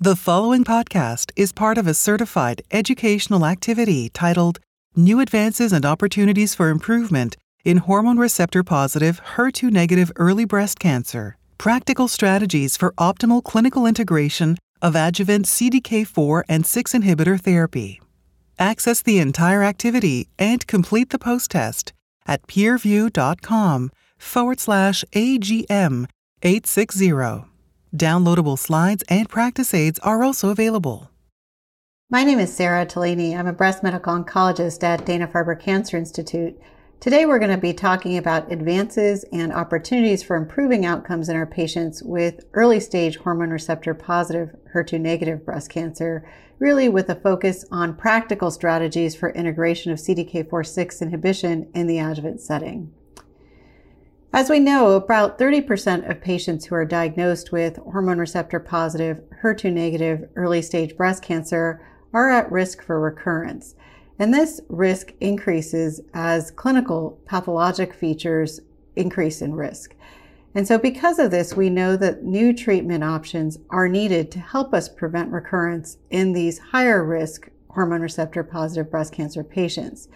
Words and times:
The 0.00 0.14
following 0.14 0.62
podcast 0.62 1.32
is 1.34 1.50
part 1.50 1.76
of 1.76 1.88
a 1.88 1.92
certified 1.92 2.62
educational 2.70 3.44
activity 3.44 4.08
titled 4.10 4.60
New 4.94 5.18
Advances 5.18 5.72
and 5.72 5.84
Opportunities 5.84 6.54
for 6.54 6.68
Improvement 6.68 7.36
in 7.64 7.78
Hormone 7.78 8.16
Receptor 8.16 8.62
Positive, 8.62 9.20
HER2 9.34 9.72
Negative 9.72 10.12
Early 10.14 10.44
Breast 10.44 10.78
Cancer 10.78 11.36
Practical 11.58 12.06
Strategies 12.06 12.76
for 12.76 12.92
Optimal 12.92 13.42
Clinical 13.42 13.86
Integration 13.86 14.56
of 14.80 14.94
Adjuvant 14.94 15.46
CDK4 15.46 16.44
and 16.48 16.64
6 16.64 16.92
Inhibitor 16.92 17.40
Therapy. 17.40 18.00
Access 18.56 19.02
the 19.02 19.18
entire 19.18 19.64
activity 19.64 20.28
and 20.38 20.64
complete 20.68 21.10
the 21.10 21.18
post 21.18 21.50
test 21.50 21.92
at 22.24 22.46
peerview.com 22.46 23.90
forward 24.16 24.60
slash 24.60 25.04
AGM 25.12 26.06
860. 26.44 27.48
Downloadable 27.94 28.58
slides 28.58 29.02
and 29.08 29.28
practice 29.28 29.72
aids 29.72 29.98
are 30.00 30.22
also 30.22 30.50
available. 30.50 31.10
My 32.10 32.24
name 32.24 32.38
is 32.38 32.54
Sara 32.54 32.86
Tolaney. 32.86 33.36
I'm 33.36 33.46
a 33.46 33.52
breast 33.52 33.82
medical 33.82 34.12
oncologist 34.12 34.82
at 34.82 35.04
Dana 35.04 35.26
Farber 35.26 35.58
Cancer 35.58 35.96
Institute. 35.96 36.58
Today 37.00 37.26
we're 37.26 37.38
going 37.38 37.50
to 37.50 37.58
be 37.58 37.72
talking 37.72 38.16
about 38.16 38.50
advances 38.50 39.24
and 39.32 39.52
opportunities 39.52 40.22
for 40.22 40.36
improving 40.36 40.84
outcomes 40.84 41.28
in 41.28 41.36
our 41.36 41.46
patients 41.46 42.02
with 42.02 42.44
early 42.54 42.80
stage 42.80 43.18
hormone 43.18 43.50
receptor 43.50 43.94
positive 43.94 44.50
HER2 44.74 45.00
negative 45.00 45.44
breast 45.44 45.70
cancer, 45.70 46.28
really 46.58 46.88
with 46.88 47.08
a 47.08 47.14
focus 47.14 47.64
on 47.70 47.94
practical 47.94 48.50
strategies 48.50 49.14
for 49.14 49.30
integration 49.30 49.92
of 49.92 49.98
CDK4/6 49.98 51.00
inhibition 51.00 51.68
in 51.74 51.86
the 51.86 51.98
adjuvant 51.98 52.40
setting. 52.40 52.92
As 54.30 54.50
we 54.50 54.60
know, 54.60 54.92
about 54.92 55.38
30% 55.38 56.08
of 56.08 56.20
patients 56.20 56.66
who 56.66 56.74
are 56.74 56.84
diagnosed 56.84 57.50
with 57.50 57.78
hormone 57.78 58.18
receptor 58.18 58.60
positive, 58.60 59.22
HER2 59.42 59.72
negative 59.72 60.28
early 60.36 60.60
stage 60.60 60.98
breast 60.98 61.22
cancer 61.22 61.80
are 62.12 62.28
at 62.28 62.52
risk 62.52 62.82
for 62.82 63.00
recurrence. 63.00 63.74
And 64.18 64.34
this 64.34 64.60
risk 64.68 65.14
increases 65.20 66.02
as 66.12 66.50
clinical 66.50 67.18
pathologic 67.24 67.94
features 67.94 68.60
increase 68.96 69.40
in 69.40 69.54
risk. 69.54 69.94
And 70.54 70.68
so, 70.68 70.76
because 70.76 71.18
of 71.18 71.30
this, 71.30 71.54
we 71.54 71.70
know 71.70 71.96
that 71.96 72.24
new 72.24 72.52
treatment 72.52 73.04
options 73.04 73.58
are 73.70 73.88
needed 73.88 74.30
to 74.32 74.40
help 74.40 74.74
us 74.74 74.90
prevent 74.90 75.32
recurrence 75.32 75.96
in 76.10 76.34
these 76.34 76.58
higher 76.58 77.02
risk 77.02 77.48
hormone 77.70 78.02
receptor 78.02 78.42
positive 78.42 78.90
breast 78.90 79.12
cancer 79.12 79.42
patients. 79.42 80.08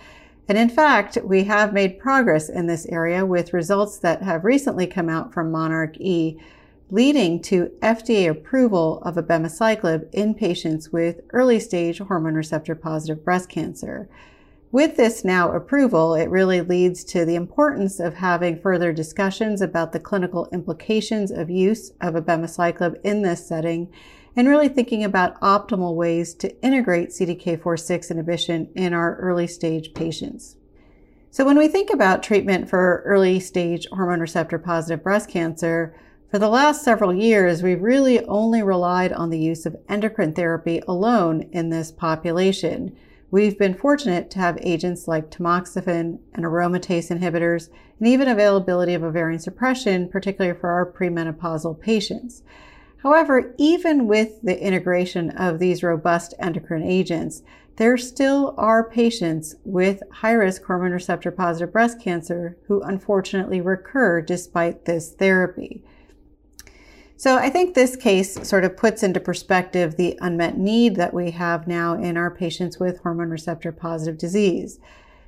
And 0.52 0.58
in 0.58 0.68
fact, 0.68 1.16
we 1.24 1.44
have 1.44 1.72
made 1.72 1.98
progress 1.98 2.50
in 2.50 2.66
this 2.66 2.84
area 2.90 3.24
with 3.24 3.54
results 3.54 3.96
that 4.00 4.20
have 4.20 4.44
recently 4.44 4.86
come 4.86 5.08
out 5.08 5.32
from 5.32 5.50
Monarch 5.50 5.96
E, 5.98 6.38
leading 6.90 7.40
to 7.44 7.70
FDA 7.80 8.28
approval 8.28 9.00
of 9.00 9.14
abemaciclib 9.14 10.12
in 10.12 10.34
patients 10.34 10.92
with 10.92 11.22
early 11.30 11.58
stage 11.58 12.00
hormone 12.00 12.34
receptor 12.34 12.74
positive 12.74 13.24
breast 13.24 13.48
cancer. 13.48 14.10
With 14.70 14.98
this 14.98 15.24
now 15.24 15.52
approval, 15.52 16.14
it 16.14 16.28
really 16.28 16.60
leads 16.60 17.02
to 17.04 17.24
the 17.24 17.34
importance 17.34 17.98
of 17.98 18.16
having 18.16 18.60
further 18.60 18.92
discussions 18.92 19.62
about 19.62 19.92
the 19.92 20.00
clinical 20.00 20.50
implications 20.52 21.30
of 21.30 21.48
use 21.48 21.92
of 22.02 22.12
abemaciclib 22.12 23.00
in 23.02 23.22
this 23.22 23.46
setting 23.48 23.90
and 24.34 24.48
really 24.48 24.68
thinking 24.68 25.04
about 25.04 25.40
optimal 25.40 25.94
ways 25.94 26.34
to 26.34 26.62
integrate 26.62 27.10
CDK4/6 27.10 28.10
inhibition 28.10 28.68
in 28.74 28.94
our 28.94 29.16
early 29.16 29.46
stage 29.46 29.94
patients. 29.94 30.56
So 31.30 31.44
when 31.44 31.56
we 31.56 31.68
think 31.68 31.90
about 31.90 32.22
treatment 32.22 32.68
for 32.68 33.02
early 33.06 33.40
stage 33.40 33.86
hormone 33.90 34.20
receptor 34.20 34.58
positive 34.58 35.02
breast 35.02 35.28
cancer, 35.28 35.94
for 36.30 36.38
the 36.38 36.48
last 36.48 36.82
several 36.82 37.14
years, 37.14 37.62
we've 37.62 37.82
really 37.82 38.24
only 38.24 38.62
relied 38.62 39.12
on 39.12 39.28
the 39.28 39.38
use 39.38 39.66
of 39.66 39.76
endocrine 39.88 40.32
therapy 40.32 40.80
alone 40.88 41.48
in 41.52 41.68
this 41.68 41.90
population. 41.92 42.96
We've 43.30 43.58
been 43.58 43.74
fortunate 43.74 44.30
to 44.30 44.38
have 44.38 44.58
agents 44.62 45.08
like 45.08 45.30
tamoxifen 45.30 46.18
and 46.34 46.44
aromatase 46.44 47.10
inhibitors, 47.10 47.68
and 47.98 48.08
even 48.08 48.28
availability 48.28 48.94
of 48.94 49.02
ovarian 49.02 49.40
suppression, 49.40 50.08
particularly 50.08 50.58
for 50.58 50.70
our 50.70 50.90
premenopausal 50.90 51.80
patients. 51.80 52.42
However, 53.02 53.52
even 53.58 54.06
with 54.06 54.40
the 54.42 54.64
integration 54.64 55.30
of 55.30 55.58
these 55.58 55.82
robust 55.82 56.34
endocrine 56.38 56.84
agents, 56.84 57.42
there 57.76 57.96
still 57.96 58.54
are 58.56 58.88
patients 58.88 59.56
with 59.64 60.02
high 60.12 60.32
risk 60.32 60.64
hormone 60.64 60.92
receptor 60.92 61.32
positive 61.32 61.72
breast 61.72 62.00
cancer 62.00 62.56
who 62.68 62.80
unfortunately 62.82 63.60
recur 63.60 64.20
despite 64.20 64.84
this 64.84 65.12
therapy. 65.14 65.82
So 67.16 67.36
I 67.36 67.50
think 67.50 67.74
this 67.74 67.96
case 67.96 68.48
sort 68.48 68.64
of 68.64 68.76
puts 68.76 69.02
into 69.02 69.20
perspective 69.20 69.96
the 69.96 70.16
unmet 70.20 70.56
need 70.56 70.94
that 70.96 71.14
we 71.14 71.32
have 71.32 71.66
now 71.66 71.94
in 71.94 72.16
our 72.16 72.30
patients 72.30 72.78
with 72.78 73.00
hormone 73.00 73.30
receptor 73.30 73.72
positive 73.72 74.18
disease. 74.18 74.78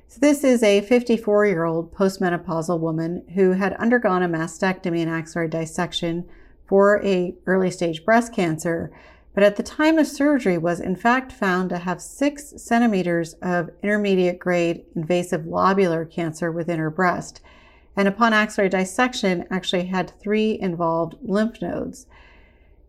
So 0.07 0.19
this 0.21 0.45
is 0.45 0.63
a 0.63 0.81
54 0.81 1.45
year 1.47 1.65
old 1.65 1.93
postmenopausal 1.93 2.79
woman 2.79 3.25
who 3.33 3.51
had 3.51 3.73
undergone 3.73 4.23
a 4.23 4.29
mastectomy 4.29 4.99
and 5.01 5.09
axillary 5.09 5.49
dissection 5.49 6.25
for 6.67 7.03
a 7.03 7.35
early 7.45 7.71
stage 7.71 8.03
breast 8.05 8.33
cancer, 8.33 8.91
but 9.33 9.43
at 9.43 9.57
the 9.57 9.63
time 9.63 9.97
of 9.97 10.07
surgery 10.07 10.57
was 10.57 10.79
in 10.79 10.95
fact 10.95 11.31
found 11.31 11.69
to 11.69 11.77
have 11.79 12.01
six 12.01 12.53
centimeters 12.57 13.33
of 13.41 13.69
intermediate 13.83 14.39
grade 14.39 14.85
invasive 14.95 15.41
lobular 15.41 16.09
cancer 16.09 16.51
within 16.51 16.79
her 16.79 16.89
breast. 16.89 17.41
And 17.97 18.07
upon 18.07 18.33
axillary 18.33 18.69
dissection, 18.69 19.45
actually 19.49 19.85
had 19.85 20.19
three 20.19 20.59
involved 20.59 21.15
lymph 21.21 21.61
nodes. 21.61 22.07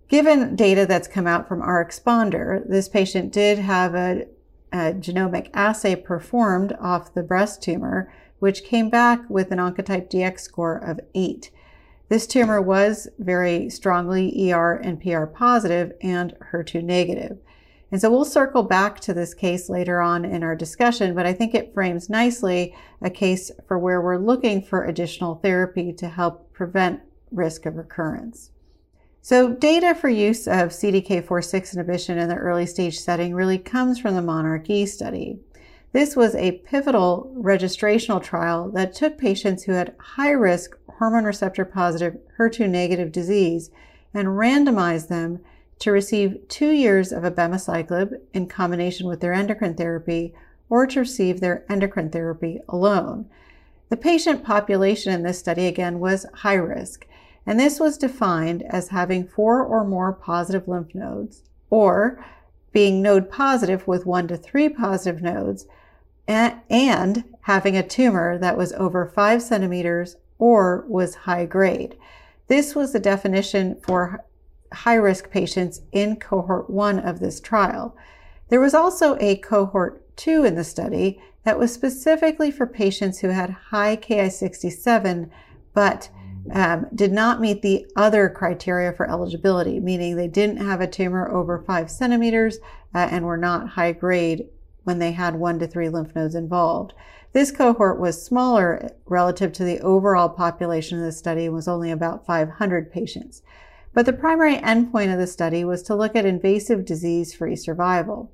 Given 0.09 0.55
data 0.55 0.87
that's 0.87 1.09
come 1.09 1.27
out 1.27 1.49
from 1.49 1.61
RxPONDER, 1.61 2.69
this 2.69 2.89
patient 2.89 3.33
did 3.33 3.59
have 3.59 3.95
a, 3.95 4.27
a 4.73 4.93
genomic 4.93 5.51
assay 5.53 5.97
performed 5.97 6.77
off 6.81 7.13
the 7.13 7.25
breast 7.25 7.61
tumor, 7.63 8.13
which 8.39 8.65
came 8.65 8.89
back 8.89 9.29
with 9.29 9.51
an 9.51 9.59
Oncotype 9.59 10.09
DX 10.09 10.41
score 10.41 10.77
of 10.77 11.01
8. 11.15 11.51
This 12.09 12.27
tumor 12.27 12.63
was 12.63 13.09
very 13.19 13.69
strongly 13.69 14.53
ER 14.53 14.75
and 14.75 15.01
PR 15.01 15.25
positive 15.25 15.93
and 16.01 16.35
HER2 16.53 16.85
negative. 16.85 17.39
And 17.91 18.01
so 18.01 18.11
we'll 18.11 18.25
circle 18.25 18.63
back 18.63 19.01
to 19.01 19.15
this 19.15 19.35
case 19.35 19.69
later 19.69 20.01
on 20.01 20.25
in 20.25 20.43
our 20.43 20.57
discussion, 20.57 21.15
but 21.15 21.27
I 21.27 21.33
think 21.33 21.55
it 21.55 21.73
frames 21.73 22.11
nicely 22.11 22.75
a 23.01 23.11
case 23.11 23.51
for 23.67 23.79
where 23.79 24.01
we're 24.01 24.19
looking 24.19 24.63
for 24.63 24.85
additional 24.85 25.37
therapy 25.37 25.93
to 25.95 26.09
help 26.09 26.53
prevent 26.53 27.01
risk 27.31 27.67
of 27.67 27.77
recurrence. 27.77 28.51
So 29.23 29.53
data 29.53 29.95
for 29.95 30.09
use 30.09 30.47
of 30.47 30.71
CDK4/6 30.71 31.75
inhibition 31.75 32.19
in 32.19 32.29
the 32.29 32.37
early 32.37 32.67
stage 32.67 32.99
setting 32.99 33.35
really 33.35 33.59
comes 33.59 33.99
from 33.99 34.15
the 34.15 34.23
Monarch 34.23 34.71
E 34.71 34.87
study. 34.87 35.41
This 35.93 36.15
was 36.15 36.35
a 36.35 36.59
pivotal 36.59 37.33
registrational 37.37 38.23
trial 38.23 38.71
that 38.73 38.95
took 38.95 39.17
patients 39.17 39.65
who 39.65 39.73
had 39.73 39.95
high 39.99 40.33
risk 40.33 40.77
hormone 40.99 41.25
receptor 41.25 41.65
positive 41.65 42.19
HER2 42.39 42.69
negative 42.69 43.13
disease 43.13 43.71
and 44.13 44.29
randomized 44.29 45.09
them 45.09 45.41
to 45.79 45.91
receive 45.91 46.49
two 46.49 46.71
years 46.71 47.13
of 47.13 47.23
abemaciclib 47.23 48.19
in 48.33 48.47
combination 48.47 49.07
with 49.07 49.21
their 49.21 49.33
endocrine 49.33 49.75
therapy 49.75 50.35
or 50.69 50.87
to 50.87 51.01
receive 51.01 51.41
their 51.41 51.65
endocrine 51.71 52.11
therapy 52.11 52.61
alone. 52.69 53.27
The 53.89 53.97
patient 53.97 54.43
population 54.43 55.13
in 55.13 55.23
this 55.23 55.39
study 55.39 55.67
again 55.67 56.01
was 56.01 56.27
high 56.35 56.55
risk, 56.55 57.07
and 57.47 57.61
this 57.61 57.79
was 57.79 57.99
defined 57.99 58.65
as 58.65 58.89
having 58.89 59.29
four 59.29 59.63
or 59.63 59.85
more 59.85 60.13
positive 60.13 60.67
lymph 60.67 60.95
nodes 60.95 61.43
or 61.71 62.25
being 62.77 63.01
node 63.01 63.31
positive 63.31 63.89
with 63.89 64.05
one 64.05 64.29
to 64.29 64.37
three 64.37 64.69
positive 64.69 65.23
nodes 65.23 65.65
and 66.29 67.25
having 67.41 67.75
a 67.75 67.83
tumor 67.83 68.37
that 68.37 68.55
was 68.55 68.75
over 68.75 69.07
five 69.07 69.41
centimeters 69.41 70.17
or 70.39 70.85
was 70.87 71.15
high 71.25 71.47
grade. 71.47 71.97
This 72.49 72.75
was 72.75 72.93
the 72.93 73.01
definition 73.01 73.81
for 73.81 74.23
high 74.75 74.97
risk 74.97 75.31
patients 75.31 75.81
in 75.91 76.17
cohort 76.17 76.69
one 76.69 76.99
of 76.99 77.19
this 77.19 77.41
trial. 77.41 77.97
There 78.51 78.61
was 78.61 78.75
also 78.75 79.17
a 79.21 79.37
cohort 79.37 80.15
two 80.15 80.45
in 80.45 80.55
the 80.55 80.63
study 80.63 81.19
that 81.45 81.59
was 81.59 81.73
specifically 81.73 82.51
for 82.51 82.67
patients 82.67 83.21
who 83.21 83.29
had 83.29 83.57
high 83.71 83.97
Ki67 83.97 85.31
but 85.73 86.11
um, 86.53 86.87
did 86.95 87.13
not 87.13 87.41
meet 87.41 87.63
the 87.63 87.87
other 87.97 88.29
criteria 88.29 88.93
for 88.93 89.11
eligibility, 89.11 89.81
meaning 89.81 90.17
they 90.17 90.29
didn't 90.29 90.59
have 90.59 90.81
a 90.81 90.87
tumor 90.87 91.29
over 91.31 91.59
five 91.59 91.91
centimeters 91.91 92.59
uh, 92.95 93.09
and 93.11 93.25
were 93.25 93.37
not 93.37 93.71
high 93.71 93.93
grade 93.93 94.49
when 94.85 94.99
they 94.99 95.13
had 95.13 95.35
one 95.35 95.59
to 95.59 95.67
three 95.67 95.89
lymph 95.89 96.15
nodes 96.15 96.35
involved. 96.35 96.95
This 97.33 97.51
cohort 97.51 97.99
was 97.99 98.25
smaller 98.25 98.89
relative 99.05 99.53
to 99.55 99.65
the 99.65 99.81
overall 99.81 100.29
population 100.29 100.99
of 100.99 101.05
the 101.05 101.13
study 101.13 101.47
and 101.47 101.55
was 101.55 101.69
only 101.69 101.91
about 101.91 102.25
500 102.25 102.91
patients. 102.91 103.43
But 103.93 104.07
the 104.07 104.13
primary 104.13 104.57
endpoint 104.57 105.13
of 105.13 105.19
the 105.19 105.27
study 105.27 105.65
was 105.65 105.83
to 105.85 105.95
look 105.95 106.15
at 106.15 106.25
invasive 106.25 106.85
disease 106.85 107.35
free 107.35 107.57
survival. 107.57 108.31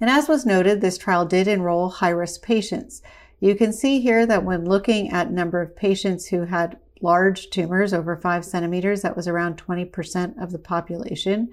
And 0.00 0.10
as 0.10 0.28
was 0.28 0.46
noted, 0.46 0.80
this 0.80 0.98
trial 0.98 1.24
did 1.24 1.46
enroll 1.46 1.88
high 1.90 2.10
risk 2.10 2.42
patients. 2.42 3.02
You 3.40 3.54
can 3.54 3.72
see 3.72 4.00
here 4.00 4.26
that 4.26 4.44
when 4.44 4.64
looking 4.64 5.10
at 5.10 5.30
number 5.30 5.62
of 5.62 5.76
patients 5.76 6.26
who 6.26 6.44
had 6.44 6.78
large 7.00 7.50
tumors 7.50 7.92
over 7.92 8.16
five 8.16 8.44
centimeters, 8.44 9.02
that 9.02 9.16
was 9.16 9.28
around 9.28 9.56
20% 9.56 10.42
of 10.42 10.52
the 10.52 10.58
population. 10.58 11.50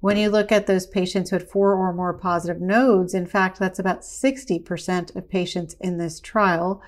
When 0.00 0.16
you 0.16 0.28
look 0.28 0.52
at 0.52 0.66
those 0.66 0.86
patients 0.86 1.30
who 1.30 1.36
had 1.36 1.48
four 1.48 1.74
or 1.74 1.92
more 1.92 2.12
positive 2.12 2.60
nodes, 2.60 3.14
in 3.14 3.26
fact, 3.26 3.58
that's 3.58 3.78
about 3.78 4.02
60% 4.02 5.16
of 5.16 5.28
patients 5.30 5.76
in 5.80 5.96
this 5.96 6.20
trial. 6.20 6.82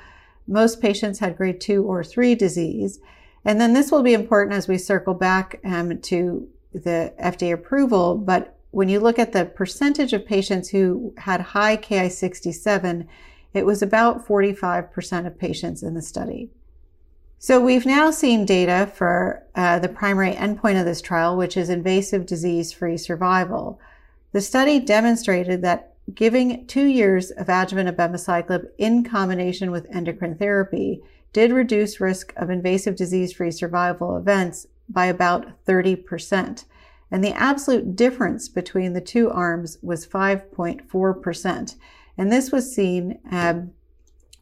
Most 0.46 0.80
patients 0.80 1.18
had 1.18 1.36
grade 1.36 1.60
two 1.60 1.82
or 1.84 2.04
three 2.04 2.34
disease. 2.34 3.00
And 3.44 3.60
then 3.60 3.72
this 3.72 3.90
will 3.90 4.02
be 4.02 4.12
important 4.12 4.54
as 4.54 4.68
we 4.68 4.76
circle 4.76 5.14
back 5.14 5.60
um, 5.64 6.00
to 6.02 6.48
the 6.74 7.14
FDA 7.18 7.52
approval. 7.52 8.16
But 8.16 8.58
when 8.70 8.88
you 8.88 9.00
look 9.00 9.18
at 9.18 9.32
the 9.32 9.46
percentage 9.46 10.12
of 10.12 10.26
patients 10.26 10.68
who 10.68 11.14
had 11.16 11.40
high 11.40 11.78
Ki67, 11.78 13.06
it 13.54 13.64
was 13.64 13.80
about 13.80 14.26
45% 14.26 15.26
of 15.26 15.38
patients 15.38 15.82
in 15.82 15.94
the 15.94 16.02
study. 16.02 16.50
So 17.46 17.60
we've 17.60 17.86
now 17.86 18.10
seen 18.10 18.44
data 18.44 18.90
for 18.92 19.46
uh, 19.54 19.78
the 19.78 19.88
primary 19.88 20.32
endpoint 20.32 20.80
of 20.80 20.84
this 20.84 21.00
trial, 21.00 21.36
which 21.36 21.56
is 21.56 21.68
invasive 21.68 22.26
disease-free 22.26 22.96
survival. 22.96 23.78
The 24.32 24.40
study 24.40 24.80
demonstrated 24.80 25.62
that 25.62 25.94
giving 26.12 26.66
two 26.66 26.86
years 26.86 27.30
of 27.30 27.48
adjuvant 27.48 27.88
abemaciclib 27.88 28.66
in 28.78 29.04
combination 29.04 29.70
with 29.70 29.86
endocrine 29.94 30.34
therapy 30.34 31.00
did 31.32 31.52
reduce 31.52 32.00
risk 32.00 32.32
of 32.36 32.50
invasive 32.50 32.96
disease-free 32.96 33.52
survival 33.52 34.16
events 34.16 34.66
by 34.88 35.06
about 35.06 35.64
30%. 35.66 36.64
And 37.12 37.22
the 37.22 37.32
absolute 37.34 37.94
difference 37.94 38.48
between 38.48 38.92
the 38.92 39.00
two 39.00 39.30
arms 39.30 39.78
was 39.82 40.04
5.4%. 40.04 41.76
And 42.18 42.32
this 42.32 42.50
was 42.50 42.74
seen 42.74 43.20
um, 43.30 43.70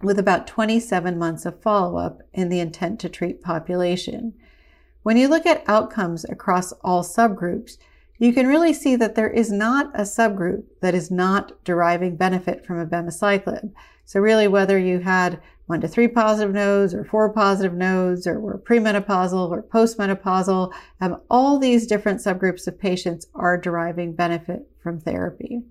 with 0.04 0.18
about 0.18 0.46
27 0.46 1.18
months 1.18 1.46
of 1.46 1.62
follow 1.62 1.96
up 1.96 2.20
in 2.32 2.48
the 2.48 2.60
intent 2.60 3.00
to 3.00 3.08
treat 3.08 3.42
population. 3.42 4.34
When 5.02 5.16
you 5.16 5.28
look 5.28 5.46
at 5.46 5.64
outcomes 5.68 6.24
across 6.24 6.72
all 6.82 7.02
subgroups, 7.02 7.76
you 8.18 8.32
can 8.32 8.46
really 8.46 8.72
see 8.72 8.96
that 8.96 9.16
there 9.16 9.28
is 9.28 9.50
not 9.50 9.90
a 9.94 10.02
subgroup 10.02 10.64
that 10.80 10.94
is 10.94 11.10
not 11.10 11.52
deriving 11.64 12.16
benefit 12.16 12.64
from 12.64 12.84
abemaciclib. 12.84 13.72
So 14.04 14.20
really, 14.20 14.48
whether 14.48 14.78
you 14.78 15.00
had 15.00 15.40
one 15.66 15.80
to 15.80 15.88
three 15.88 16.08
positive 16.08 16.54
nodes 16.54 16.94
or 16.94 17.04
four 17.04 17.32
positive 17.32 17.74
nodes 17.74 18.26
or 18.26 18.38
were 18.38 18.58
premenopausal 18.58 19.50
or 19.50 19.62
postmenopausal, 19.62 20.72
um, 21.00 21.20
all 21.30 21.58
these 21.58 21.86
different 21.86 22.20
subgroups 22.20 22.66
of 22.66 22.78
patients 22.78 23.26
are 23.34 23.58
deriving 23.58 24.14
benefit 24.14 24.68
from 24.82 25.00
therapy. 25.00 25.62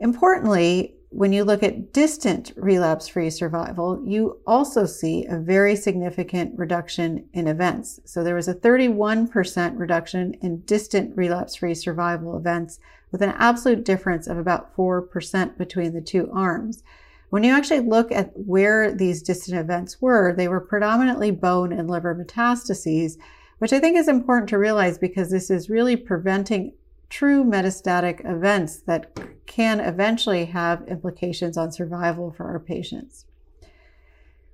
Importantly, 0.00 0.96
when 1.12 1.32
you 1.32 1.44
look 1.44 1.62
at 1.62 1.92
distant 1.92 2.52
relapse 2.56 3.06
free 3.06 3.28
survival, 3.28 4.02
you 4.02 4.40
also 4.46 4.86
see 4.86 5.26
a 5.26 5.38
very 5.38 5.76
significant 5.76 6.58
reduction 6.58 7.28
in 7.34 7.46
events. 7.46 8.00
So 8.06 8.24
there 8.24 8.34
was 8.34 8.48
a 8.48 8.54
31% 8.54 9.78
reduction 9.78 10.34
in 10.40 10.62
distant 10.62 11.14
relapse 11.14 11.56
free 11.56 11.74
survival 11.74 12.36
events 12.36 12.78
with 13.10 13.20
an 13.20 13.34
absolute 13.36 13.84
difference 13.84 14.26
of 14.26 14.38
about 14.38 14.74
4% 14.74 15.58
between 15.58 15.92
the 15.92 16.00
two 16.00 16.30
arms. 16.32 16.82
When 17.28 17.44
you 17.44 17.52
actually 17.52 17.80
look 17.80 18.10
at 18.10 18.32
where 18.34 18.90
these 18.90 19.22
distant 19.22 19.58
events 19.58 20.00
were, 20.00 20.34
they 20.34 20.48
were 20.48 20.60
predominantly 20.60 21.30
bone 21.30 21.72
and 21.72 21.90
liver 21.90 22.14
metastases, 22.14 23.18
which 23.58 23.74
I 23.74 23.80
think 23.80 23.98
is 23.98 24.08
important 24.08 24.48
to 24.48 24.58
realize 24.58 24.96
because 24.96 25.30
this 25.30 25.50
is 25.50 25.68
really 25.68 25.96
preventing 25.96 26.72
true 27.12 27.44
metastatic 27.44 28.24
events 28.24 28.80
that 28.80 29.14
can 29.44 29.80
eventually 29.80 30.46
have 30.46 30.88
implications 30.88 31.58
on 31.58 31.70
survival 31.70 32.32
for 32.32 32.46
our 32.46 32.58
patients. 32.58 33.26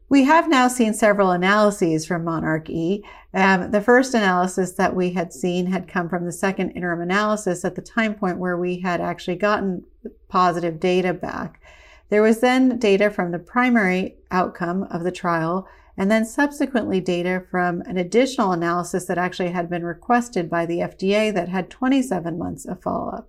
We 0.09 0.25
have 0.25 0.49
now 0.49 0.67
seen 0.67 0.93
several 0.93 1.31
analyses 1.31 2.05
from 2.05 2.25
Monarch 2.25 2.69
E. 2.69 3.05
Um, 3.33 3.71
the 3.71 3.81
first 3.81 4.13
analysis 4.13 4.73
that 4.73 4.97
we 4.97 5.13
had 5.13 5.33
seen 5.33 5.67
had 5.67 5.87
come 5.87 6.09
from 6.09 6.25
the 6.25 6.33
second 6.33 6.71
interim 6.73 7.01
analysis 7.01 7.65
at 7.65 7.77
the 7.77 7.83
time 7.83 8.15
point 8.15 8.39
where 8.39 8.57
we 8.57 8.81
had 8.81 9.01
actually 9.01 9.37
gotten 9.37 9.85
positive 10.29 10.81
data 10.81 11.15
back. 11.15 11.63
There 12.09 12.23
was 12.23 12.41
then 12.41 12.79
data 12.79 13.09
from 13.11 13.31
the 13.31 13.39
primary 13.39 14.17
outcome 14.33 14.83
of 14.85 15.05
the 15.05 15.13
trial 15.13 15.69
and 15.99 16.11
then 16.11 16.25
subsequently 16.25 17.01
data 17.01 17.45
from 17.51 17.81
an 17.83 17.99
additional 17.99 18.53
analysis 18.53 19.07
that 19.07 19.19
actually 19.19 19.51
had 19.51 19.69
been 19.69 19.85
requested 19.85 20.49
by 20.49 20.65
the 20.65 20.79
FDA 20.79 21.35
that 21.35 21.49
had 21.49 21.69
27 21.69 22.39
months 22.39 22.65
of 22.65 22.81
follow-up. 22.81 23.29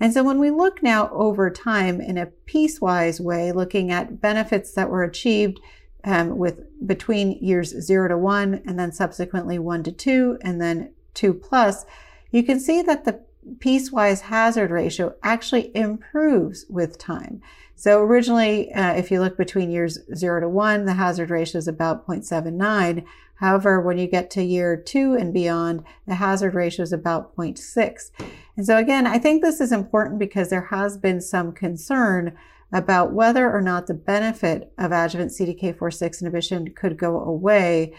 And 0.00 0.12
so 0.12 0.24
when 0.24 0.40
we 0.40 0.50
look 0.50 0.82
now 0.82 1.10
over 1.12 1.48
time 1.48 2.00
in 2.00 2.18
a 2.18 2.30
piecewise 2.46 3.20
way, 3.20 3.52
looking 3.52 3.92
at 3.92 4.20
benefits 4.20 4.72
that 4.72 4.90
were 4.90 5.04
achieved 5.04 5.60
um, 6.02 6.36
with 6.36 6.60
between 6.86 7.38
years 7.40 7.70
zero 7.80 8.08
to 8.08 8.18
one 8.18 8.62
and 8.66 8.78
then 8.78 8.90
subsequently 8.92 9.58
one 9.58 9.84
to 9.84 9.92
two 9.92 10.38
and 10.42 10.60
then 10.60 10.92
two 11.14 11.32
plus, 11.32 11.86
you 12.32 12.42
can 12.42 12.58
see 12.58 12.82
that 12.82 13.04
the 13.04 13.20
piecewise 13.58 14.22
hazard 14.22 14.70
ratio 14.70 15.14
actually 15.22 15.74
improves 15.74 16.66
with 16.68 16.98
time. 16.98 17.40
So 17.78 18.02
originally, 18.02 18.72
uh, 18.72 18.94
if 18.94 19.12
you 19.12 19.20
look 19.20 19.36
between 19.36 19.70
years 19.70 20.00
zero 20.12 20.40
to 20.40 20.48
one, 20.48 20.84
the 20.84 20.94
hazard 20.94 21.30
ratio 21.30 21.58
is 21.58 21.68
about 21.68 22.08
0.79. 22.08 23.04
However, 23.36 23.80
when 23.80 23.98
you 23.98 24.08
get 24.08 24.32
to 24.32 24.42
year 24.42 24.76
two 24.76 25.14
and 25.14 25.32
beyond, 25.32 25.84
the 26.04 26.16
hazard 26.16 26.56
ratio 26.56 26.82
is 26.82 26.92
about 26.92 27.36
0.6. 27.36 28.10
And 28.56 28.66
so 28.66 28.76
again, 28.76 29.06
I 29.06 29.18
think 29.18 29.42
this 29.42 29.60
is 29.60 29.70
important 29.70 30.18
because 30.18 30.50
there 30.50 30.66
has 30.72 30.98
been 30.98 31.20
some 31.20 31.52
concern 31.52 32.36
about 32.72 33.12
whether 33.12 33.48
or 33.48 33.62
not 33.62 33.86
the 33.86 33.94
benefit 33.94 34.72
of 34.76 34.90
adjuvant 34.90 35.30
CDK4-6 35.30 36.20
inhibition 36.20 36.74
could 36.74 36.96
go 36.96 37.20
away, 37.20 37.94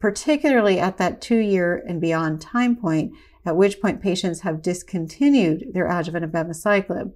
particularly 0.00 0.80
at 0.80 0.98
that 0.98 1.20
two 1.20 1.38
year 1.38 1.84
and 1.86 2.00
beyond 2.00 2.40
time 2.40 2.74
point, 2.74 3.12
at 3.46 3.56
which 3.56 3.80
point 3.80 4.02
patients 4.02 4.40
have 4.40 4.60
discontinued 4.60 5.66
their 5.72 5.86
adjuvant 5.86 6.32
abemaciclib. 6.32 7.12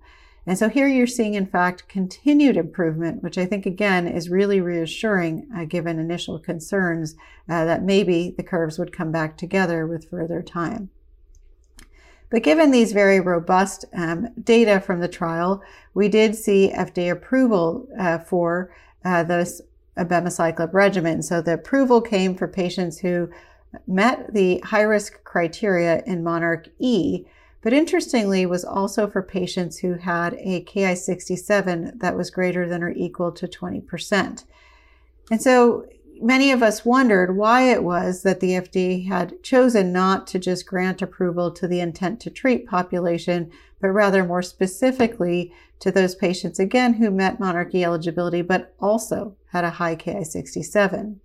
And 0.46 0.58
so 0.58 0.68
here 0.68 0.86
you're 0.86 1.06
seeing, 1.06 1.34
in 1.34 1.46
fact, 1.46 1.88
continued 1.88 2.56
improvement, 2.56 3.22
which 3.22 3.38
I 3.38 3.46
think, 3.46 3.64
again, 3.64 4.06
is 4.06 4.28
really 4.28 4.60
reassuring 4.60 5.48
uh, 5.56 5.64
given 5.64 5.98
initial 5.98 6.38
concerns 6.38 7.16
uh, 7.48 7.64
that 7.64 7.82
maybe 7.82 8.34
the 8.36 8.42
curves 8.42 8.78
would 8.78 8.92
come 8.92 9.10
back 9.10 9.38
together 9.38 9.86
with 9.86 10.10
further 10.10 10.42
time. 10.42 10.90
But 12.30 12.42
given 12.42 12.70
these 12.72 12.92
very 12.92 13.20
robust 13.20 13.84
um, 13.94 14.28
data 14.42 14.80
from 14.80 15.00
the 15.00 15.08
trial, 15.08 15.62
we 15.94 16.08
did 16.08 16.34
see 16.34 16.72
FDA 16.74 17.10
approval 17.10 17.86
uh, 17.98 18.18
for 18.18 18.74
uh, 19.04 19.22
this 19.22 19.62
abemaciclib 19.96 20.74
regimen. 20.74 21.22
So 21.22 21.40
the 21.40 21.54
approval 21.54 22.00
came 22.00 22.34
for 22.34 22.48
patients 22.48 22.98
who 22.98 23.30
met 23.86 24.34
the 24.34 24.58
high 24.64 24.82
risk 24.82 25.22
criteria 25.24 26.02
in 26.06 26.22
Monarch 26.22 26.68
E, 26.78 27.24
but 27.64 27.72
interestingly 27.72 28.44
was 28.44 28.62
also 28.62 29.08
for 29.08 29.22
patients 29.22 29.78
who 29.78 29.94
had 29.94 30.34
a 30.34 30.62
Ki67 30.64 31.98
that 31.98 32.14
was 32.14 32.30
greater 32.30 32.68
than 32.68 32.82
or 32.82 32.90
equal 32.90 33.32
to 33.32 33.48
20%. 33.48 34.44
And 35.30 35.42
so 35.42 35.86
many 36.20 36.52
of 36.52 36.62
us 36.62 36.84
wondered 36.84 37.38
why 37.38 37.62
it 37.72 37.82
was 37.82 38.22
that 38.22 38.40
the 38.40 38.50
FDA 38.50 39.08
had 39.08 39.42
chosen 39.42 39.94
not 39.94 40.26
to 40.26 40.38
just 40.38 40.66
grant 40.66 41.00
approval 41.00 41.50
to 41.52 41.66
the 41.66 41.80
intent 41.80 42.20
to 42.20 42.30
treat 42.30 42.68
population, 42.68 43.50
but 43.80 43.88
rather 43.88 44.24
more 44.24 44.42
specifically 44.42 45.50
to 45.80 45.90
those 45.90 46.14
patients, 46.14 46.58
again, 46.58 46.92
who 46.92 47.10
met 47.10 47.40
monarchE 47.40 47.82
eligibility, 47.82 48.42
but 48.42 48.74
also 48.78 49.36
had 49.52 49.64
a 49.64 49.70
high 49.70 49.96
Ki67. 49.96 51.16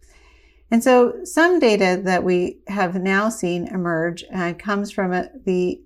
And 0.71 0.83
so 0.83 1.15
some 1.25 1.59
data 1.59 1.99
that 2.01 2.23
we 2.23 2.59
have 2.67 2.95
now 2.95 3.27
seen 3.27 3.67
emerge 3.67 4.23
uh, 4.33 4.53
comes 4.53 4.89
from 4.89 5.11
a, 5.11 5.29
the 5.45 5.81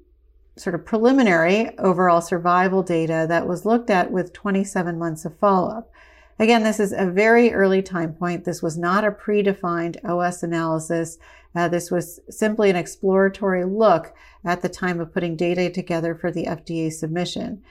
sort 0.56 0.76
of 0.76 0.86
preliminary 0.86 1.78
overall 1.80 2.22
survival 2.22 2.84
data 2.84 3.26
that 3.28 3.48
was 3.48 3.66
looked 3.66 3.90
at 3.90 4.12
with 4.12 4.34
27 4.34 4.98
months 4.98 5.26
of 5.26 5.38
follow-up. 5.40 5.92
Again, 6.40 6.64
this 6.64 6.80
is 6.80 6.94
a 6.94 7.06
very 7.06 7.54
early 7.54 7.82
time 7.82 8.14
point. 8.14 8.46
This 8.46 8.62
was 8.62 8.78
not 8.78 9.04
a 9.04 9.12
predefined 9.12 10.04
OS 10.04 10.44
analysis. 10.44 11.18
Uh, 11.56 11.68
this 11.68 11.92
was 11.92 12.20
simply 12.30 12.70
an 12.70 12.76
exploratory 12.76 13.66
look 13.66 14.14
at 14.44 14.62
the 14.62 14.70
time 14.70 15.00
of 15.00 15.14
putting 15.14 15.36
data 15.36 15.70
together 15.70 16.16
for 16.16 16.32
the 16.32 16.46
FDA 16.46 16.92
submission. 16.92 17.62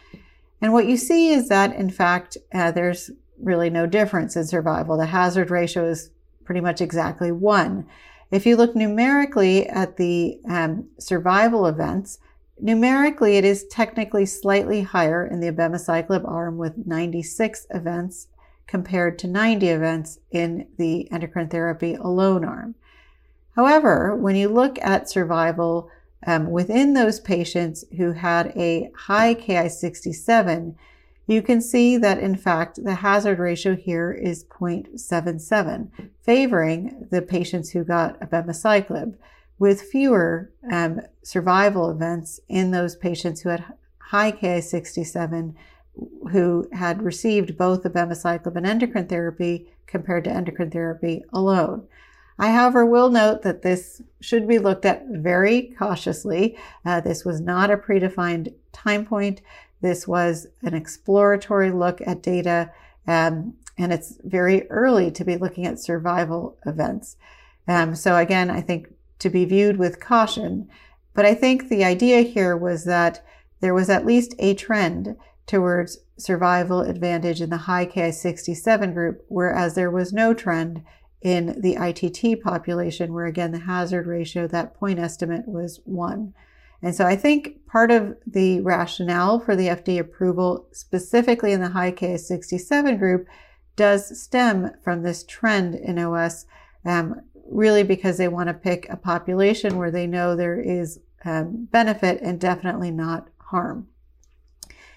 And 0.61 0.73
what 0.73 0.87
you 0.87 0.97
see 0.97 1.31
is 1.31 1.49
that, 1.49 1.75
in 1.75 1.91
fact, 1.91 2.37
uh, 2.55 2.71
there's 2.71 3.11
really 3.41 3.69
no 3.69 3.87
difference 3.87 4.37
in 4.37 4.47
survival. 4.47 4.97
The 4.97 5.07
hazard 5.07 5.51
ratio 5.51 5.85
is 5.89 6.11
pretty 6.45 6.61
much 6.61 6.81
exactly 6.81 7.33
one. 7.33 7.87
If 8.31 8.47
you 8.47 8.57
look 8.57 8.75
numerically 8.75 9.69
at 9.69 9.97
the 9.97 10.41
um, 10.49 10.89
survival 10.99 11.67
events, 11.67 12.19
Numerically, 12.61 13.37
it 13.37 13.45
is 13.45 13.67
technically 13.71 14.27
slightly 14.27 14.83
higher 14.83 15.27
in 15.27 15.41
the 15.41 15.51
abemaciclib 15.51 16.29
arm 16.29 16.59
with 16.59 16.87
96 16.87 17.67
events 17.71 18.29
compared 18.67 19.19
to 19.19 19.27
90 19.27 19.69
events 19.69 20.19
in 20.31 20.67
the 20.79 21.11
endocrine 21.11 21.49
therapy 21.49 21.95
alone 21.95 22.45
arm. 22.45 22.75
However, 23.57 24.15
when 24.17 24.37
you 24.37 24.49
look 24.49 24.79
at 24.81 25.11
survival 25.11 25.91
um, 26.27 26.51
within 26.51 26.95
those 26.95 27.21
patients 27.21 27.85
who 27.97 28.13
had 28.13 28.53
a 28.57 28.91
high 28.97 29.35
Ki67, 29.35 30.75
you 31.27 31.43
can 31.43 31.61
see 31.61 31.97
that 31.97 32.19
in 32.19 32.37
fact 32.37 32.83
the 32.83 32.97
hazard 32.97 33.39
ratio 33.39 33.77
here 33.77 34.13
is 34.13 34.45
0.77, 34.45 35.91
favoring 36.23 37.09
the 37.11 37.23
patients 37.23 37.71
who 37.71 37.85
got 37.85 38.19
abemaciclib 38.21 39.15
with 39.63 39.81
fewer 39.81 40.51
um, 40.73 41.01
survival 41.23 41.89
events 41.89 42.41
in 42.49 42.73
those 42.73 42.97
patients 42.97 43.41
who 43.41 43.49
had 43.49 43.65
high 43.99 44.33
Ki67 44.33 45.55
who 46.33 46.69
had 46.73 47.01
received 47.01 47.57
both 47.57 47.85
abemaciclib 47.85 48.57
and 48.57 48.67
endocrine 48.67 49.07
therapy 49.07 49.71
compared 49.87 50.25
to 50.25 50.33
endocrine 50.33 50.73
therapy 50.73 51.23
alone. 51.33 51.87
I, 52.41 52.51
however, 52.51 52.85
will 52.85 53.09
note 53.09 53.43
that 53.43 53.63
this 53.63 54.03
should 54.21 54.49
be 54.49 54.59
looked 54.59 54.85
at 54.85 55.07
very 55.09 55.73
cautiously. 55.79 56.59
Uh, 56.85 57.01
this 57.01 57.25
was 57.25 57.41
not 57.41 57.71
a 57.71 57.77
predefined 57.77 58.53
time 58.73 59.07
point. 59.07 59.43
This 59.81 60.09
was 60.09 60.49
an 60.63 60.75
exploratory 60.75 61.71
look 61.71 62.01
at 62.05 62.21
data, 62.21 62.73
um, 63.07 63.55
and 63.79 63.93
it's 63.93 64.19
very 64.25 64.69
early 64.71 65.13
to 65.13 65.25
be 65.25 65.37
looking 65.37 65.67
at 65.67 65.79
survival 65.79 66.59
events. 66.67 67.17
Um, 67.69 67.95
so, 67.95 68.17
again, 68.17 68.51
I 68.51 68.61
think 68.61 68.89
to 69.23 69.31
be 69.31 69.45
viewed 69.45 69.79
with 69.79 70.01
caution. 70.01 70.69
But 71.15 71.25
I 71.25 71.35
think 71.35 71.69
the 71.69 71.85
idea 71.85 72.23
here 72.23 72.57
was 72.57 72.85
that 72.85 73.25
there 73.61 73.75
was 73.75 73.91
at 73.91 74.07
least 74.07 74.35
a 74.39 74.55
trend 74.55 75.17
towards 75.47 75.99
survival 76.17 76.81
advantage 76.81 77.41
in 77.41 77.51
the 77.51 77.57
high 77.57 77.87
Ki67 77.87 78.95
group, 78.95 79.25
whereas 79.29 79.75
there 79.75 79.91
was 79.91 80.13
no 80.13 80.35
trend 80.35 80.83
in 81.21 81.61
the 81.61 81.77
ITT 81.81 82.43
population, 82.43 83.13
where 83.13 83.27
again 83.27 83.53
the 83.53 83.61
hazard 83.61 84.07
ratio, 84.07 84.47
that 84.49 84.75
point 84.75 84.99
estimate 84.99 85.47
was 85.47 85.81
one. 85.85 86.35
And 86.83 86.95
so 86.95 87.07
I 87.07 87.15
think 87.15 87.65
part 87.67 87.93
of 87.93 88.17
the 88.27 88.61
rationale 88.61 89.39
for 89.39 89.55
the 89.55 89.69
FDA 89.69 90.01
approval, 90.01 90.67
specifically 90.73 91.53
in 91.53 91.61
the 91.61 91.69
high 91.69 91.93
Ki67 91.93 92.99
group, 92.99 93.29
does 93.77 94.21
stem 94.21 94.73
from 94.83 95.03
this 95.03 95.25
trend 95.25 95.77
in 95.77 95.99
OS, 95.99 96.45
um, 96.85 97.21
really 97.49 97.83
because 97.83 98.19
they 98.19 98.29
want 98.29 98.49
to 98.49 98.55
pick 98.55 98.87
a 98.89 98.97
population 98.97 99.77
where 99.77 99.91
they 99.91 100.07
know 100.07 100.35
there 100.35 100.61
is 100.61 101.01
um, 101.25 101.69
benefit 101.71 102.21
and 102.23 102.41
definitely 102.41 102.91
not 102.91 103.29
harm. 103.39 103.89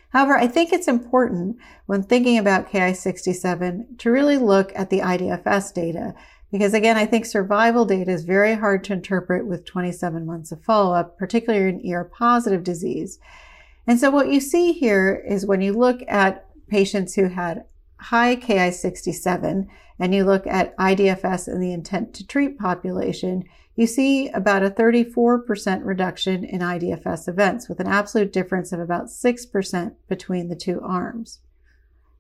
However, 0.10 0.38
I 0.38 0.48
think 0.48 0.72
it's 0.72 0.88
important 0.88 1.58
when 1.88 2.02
thinking 2.02 2.38
about 2.38 2.70
Ki67 2.70 3.98
to 4.00 4.12
really 4.12 4.38
look 4.38 4.72
at 4.76 4.90
the 4.90 5.00
IDFS 5.00 5.74
data 5.74 6.16
because 6.52 6.74
again, 6.74 6.96
I 6.96 7.06
think 7.06 7.26
survival 7.26 7.84
data 7.84 8.12
is 8.12 8.24
very 8.24 8.54
hard 8.54 8.86
to 8.86 8.94
interpret 8.94 9.46
with 9.46 9.66
27 9.66 10.26
months 10.26 10.54
of 10.54 10.64
follow-up, 10.64 11.18
particularly 11.18 11.68
in 11.68 11.94
ER 11.94 12.06
positive 12.06 12.64
disease. 12.64 13.20
And 13.86 14.00
so 14.00 14.10
what 14.10 14.30
you 14.30 14.40
see 14.40 14.72
here 14.72 15.22
is 15.28 15.46
when 15.46 15.60
you 15.60 15.74
look 15.74 16.00
at 16.08 16.46
patients 16.70 17.16
who 17.16 17.28
had 17.28 17.66
high 18.00 18.38
Ki67 18.38 19.68
and 20.00 20.14
you 20.14 20.24
look 20.24 20.46
at 20.48 20.76
IDFS 20.78 21.48
in 21.48 21.60
the 21.60 21.72
intent 21.72 22.14
to 22.16 22.28
treat 22.28 22.60
population, 22.60 23.44
you 23.76 23.88
see 23.88 24.30
about 24.30 24.64
a 24.64 24.70
34% 24.70 25.86
reduction 25.86 26.44
in 26.44 26.62
IDFS 26.62 27.28
events 27.28 27.68
with 27.68 27.80
an 27.80 27.88
absolute 27.88 28.32
difference 28.32 28.72
of 28.72 28.80
about 28.80 29.08
6% 29.08 29.96
between 30.08 30.48
the 30.48 30.56
two 30.56 30.82
arms. 30.82 31.40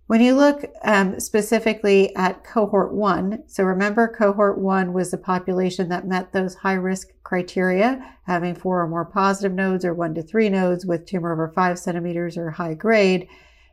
When 0.07 0.21
you 0.21 0.35
look 0.35 0.65
um, 0.83 1.19
specifically 1.19 2.15
at 2.15 2.43
cohort 2.43 2.93
one, 2.93 3.43
so 3.47 3.63
remember 3.63 4.07
cohort 4.07 4.59
one 4.59 4.93
was 4.93 5.09
the 5.09 5.17
population 5.17 5.89
that 5.89 6.07
met 6.07 6.31
those 6.31 6.53
high 6.53 6.73
risk 6.73 7.07
criteria, 7.23 8.15
having 8.27 8.53
four 8.53 8.81
or 8.81 8.87
more 8.87 9.05
positive 9.05 9.53
nodes 9.53 9.83
or 9.83 9.95
one 9.95 10.13
to 10.13 10.21
three 10.21 10.47
nodes 10.47 10.85
with 10.85 11.07
tumor 11.07 11.33
over 11.33 11.51
five 11.55 11.79
centimeters 11.79 12.37
or 12.37 12.51
high 12.51 12.75
grade. 12.75 13.27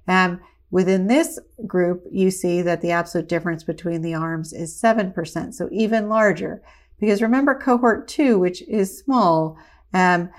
Um, 0.08 0.40
within 0.72 1.06
this 1.06 1.38
group, 1.66 2.02
you 2.10 2.32
see 2.32 2.62
that 2.62 2.80
the 2.80 2.90
absolute 2.90 3.28
difference 3.28 3.62
between 3.62 4.02
the 4.02 4.14
arms 4.14 4.52
is 4.52 4.74
7%, 4.74 5.54
so 5.54 5.68
even 5.70 6.08
larger. 6.08 6.62
Because 6.98 7.22
remember 7.22 7.54
cohort 7.54 8.08
two, 8.08 8.38
which 8.38 8.62
is 8.62 8.98
small, 8.98 9.58
um, 9.92 10.30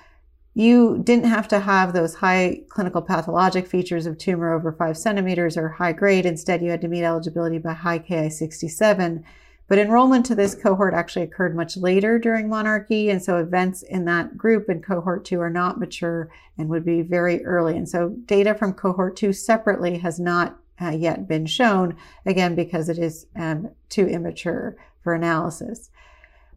you 0.55 1.01
didn't 1.03 1.29
have 1.29 1.47
to 1.49 1.59
have 1.59 1.93
those 1.93 2.15
high 2.15 2.61
clinical 2.69 3.01
pathologic 3.01 3.67
features 3.67 4.07
of 4.07 4.17
tumor 4.17 4.53
over 4.53 4.71
five 4.71 4.97
centimeters 4.97 5.55
or 5.55 5.69
high 5.69 5.93
grade. 5.93 6.25
Instead, 6.25 6.63
you 6.63 6.71
had 6.71 6.81
to 6.81 6.87
meet 6.87 7.03
eligibility 7.03 7.59
by 7.59 7.73
high 7.73 7.99
Ki67. 7.99 9.23
But 9.67 9.79
enrollment 9.79 10.25
to 10.27 10.35
this 10.35 10.55
cohort 10.55 10.93
actually 10.93 11.23
occurred 11.23 11.55
much 11.55 11.77
later 11.77 12.19
during 12.19 12.49
monarchE. 12.49 13.09
And 13.09 13.23
so 13.23 13.37
events 13.37 13.81
in 13.81 14.05
that 14.05 14.37
group 14.37 14.69
in 14.69 14.81
cohort 14.81 15.25
two 15.25 15.39
are 15.39 15.49
not 15.49 15.79
mature 15.79 16.29
and 16.57 16.69
would 16.69 16.85
be 16.85 17.01
very 17.01 17.43
early. 17.45 17.77
And 17.77 17.87
so 17.87 18.09
data 18.25 18.53
from 18.53 18.73
cohort 18.73 19.15
two 19.15 19.33
separately 19.33 19.97
has 19.99 20.19
not 20.19 20.59
uh, 20.81 20.89
yet 20.89 21.27
been 21.27 21.45
shown, 21.45 21.95
again, 22.25 22.55
because 22.55 22.89
it 22.89 22.97
is 22.97 23.27
um, 23.35 23.69
too 23.89 24.05
immature 24.05 24.75
for 25.01 25.13
analysis. 25.13 25.89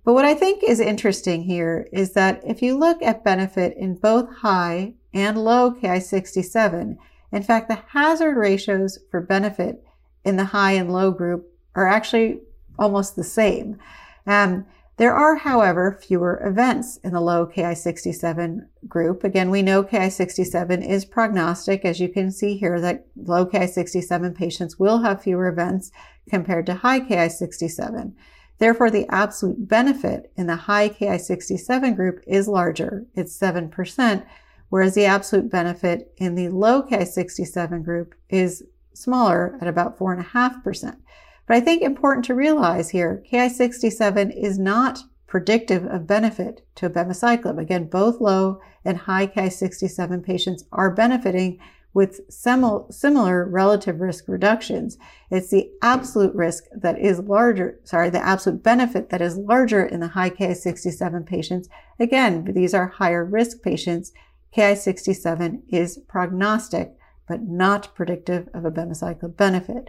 But 0.04 0.14
what 0.14 0.25
I 0.25 0.34
think 0.34 0.62
is 0.62 0.80
interesting 0.80 1.42
here 1.42 1.88
is 1.92 2.12
that 2.12 2.40
if 2.46 2.62
you 2.62 2.78
look 2.78 3.02
at 3.02 3.25
benefit 3.25 3.76
in 3.76 3.94
both 3.94 4.32
high 4.36 4.94
and 5.12 5.42
low 5.42 5.72
Ki67, 5.72 6.96
in 7.32 7.42
fact, 7.42 7.68
the 7.68 7.82
hazard 7.88 8.36
ratios 8.36 8.98
for 9.10 9.20
benefit 9.20 9.84
in 10.25 10.36
the 10.36 10.44
high 10.44 10.72
and 10.72 10.92
low 10.92 11.10
group 11.10 11.52
are 11.75 11.88
actually 11.88 12.40
almost 12.78 13.16
the 13.16 13.25
same. 13.25 13.78
Um, 14.26 14.66
there 14.99 15.14
are, 15.14 15.37
however, 15.37 15.99
fewer 16.00 16.40
events 16.42 16.97
in 17.04 17.12
the 17.12 17.21
low 17.21 17.47
Ki67 17.47 18.66
group. 18.88 19.25
Again, 19.25 19.50
we 19.50 19.61
know 19.61 19.85
Ki67 19.85 20.88
is 20.88 21.04
prognostic. 21.04 21.85
As 21.85 22.00
you 22.00 22.09
can 22.09 22.30
see 22.30 22.56
here, 22.56 22.80
that 22.80 23.06
low 23.14 23.45
Ki67 23.45 24.35
patients 24.35 24.78
will 24.78 24.99
have 25.00 25.23
fewer 25.23 25.49
events 25.49 25.92
compared 26.30 26.64
to 26.66 26.75
high 26.76 27.00
Ki67. 27.00 28.14
Therefore, 28.59 28.90
the 28.90 29.06
absolute 29.11 29.68
benefit 29.68 30.33
in 30.35 30.47
the 30.47 30.56
high 30.56 30.88
Ki67 30.88 31.95
group 31.95 32.21
is 32.26 32.49
larger. 32.49 33.04
It's 33.14 33.38
7%, 33.38 34.25
whereas 34.71 34.95
the 34.95 35.04
absolute 35.04 35.50
benefit 35.50 36.14
in 36.16 36.37
the 36.37 36.49
low 36.49 36.83
Ki67 36.83 37.85
group 37.85 38.14
is 38.30 38.64
smaller 38.95 39.59
at 39.61 39.68
about 39.68 39.99
4.5%. 39.99 40.97
But 41.46 41.56
I 41.56 41.60
think 41.60 41.82
important 41.82 42.24
to 42.26 42.34
realize 42.34 42.90
here, 42.90 43.22
Ki67 43.30 44.36
is 44.36 44.58
not 44.58 45.00
predictive 45.26 45.84
of 45.84 46.06
benefit 46.06 46.66
to 46.76 46.88
abemaciclib. 46.88 47.58
Again, 47.58 47.88
both 47.88 48.20
low 48.20 48.60
and 48.84 48.98
high 48.98 49.26
Ki67 49.26 50.24
patients 50.24 50.64
are 50.72 50.90
benefiting 50.90 51.58
with 51.94 52.20
similar 52.30 53.44
relative 53.48 54.00
risk 54.00 54.24
reductions. 54.28 54.98
It's 55.30 55.50
the 55.50 55.70
absolute 55.82 56.34
risk 56.34 56.64
that 56.74 56.98
is 56.98 57.20
larger, 57.20 57.80
sorry, 57.84 58.10
the 58.10 58.24
absolute 58.24 58.62
benefit 58.62 59.08
that 59.10 59.22
is 59.22 59.38
larger 59.38 59.84
in 59.84 60.00
the 60.00 60.08
high 60.08 60.30
Ki67 60.30 61.24
patients. 61.26 61.68
Again, 61.98 62.44
these 62.52 62.74
are 62.74 62.88
higher 62.88 63.24
risk 63.24 63.62
patients. 63.62 64.12
Ki67 64.54 65.62
is 65.68 65.98
prognostic, 66.06 66.96
but 67.26 67.42
not 67.42 67.94
predictive 67.94 68.48
of 68.52 68.64
abemaciclib 68.64 69.36
benefit. 69.36 69.88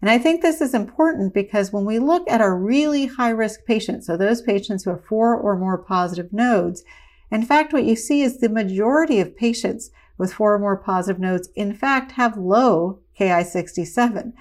And 0.00 0.10
I 0.10 0.18
think 0.18 0.42
this 0.42 0.60
is 0.60 0.74
important 0.74 1.32
because 1.32 1.72
when 1.72 1.84
we 1.84 1.98
look 1.98 2.28
at 2.28 2.40
our 2.40 2.56
really 2.56 3.06
high 3.06 3.30
risk 3.30 3.64
patients, 3.64 4.06
so 4.06 4.16
those 4.16 4.42
patients 4.42 4.84
who 4.84 4.90
have 4.90 5.04
four 5.04 5.34
or 5.34 5.56
more 5.56 5.78
positive 5.78 6.32
nodes, 6.32 6.84
in 7.30 7.42
fact, 7.42 7.72
what 7.72 7.84
you 7.84 7.96
see 7.96 8.22
is 8.22 8.38
the 8.38 8.48
majority 8.48 9.20
of 9.20 9.36
patients 9.36 9.90
with 10.18 10.32
four 10.32 10.54
or 10.54 10.58
more 10.58 10.76
positive 10.76 11.20
nodes, 11.20 11.48
in 11.56 11.74
fact, 11.74 12.12
have 12.12 12.36
low 12.36 13.00
Ki67. 13.18 14.32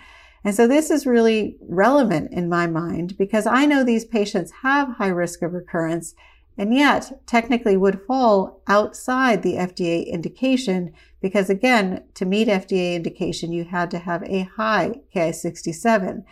And 0.43 0.53
so 0.53 0.67
this 0.67 0.91
is 0.91 1.05
really 1.05 1.57
relevant 1.62 2.31
in 2.31 2.50
my 2.50 2.67
mind 2.67 3.17
because 3.17 3.48
I 3.48 3.65
know 3.65 3.83
these 3.83 4.05
patients 4.05 4.51
have 4.62 4.98
high 4.98 5.07
risk 5.07 5.41
of 5.41 5.53
recurrence 5.53 6.15
and 6.57 6.74
yet 6.74 7.25
technically 7.25 7.75
would 7.75 8.01
fall 8.05 8.62
outside 8.67 9.41
the 9.41 9.55
FDA 9.55 10.05
indication 10.07 10.93
because 11.22 11.50
again, 11.50 12.03
to 12.15 12.25
meet 12.25 12.48
FDA 12.48 12.95
indication, 12.95 13.51
you 13.51 13.63
had 13.63 13.89
to 13.91 14.00
have 14.00 14.24
a 14.24 14.43
high 14.43 15.01
Ki67. 15.15 16.24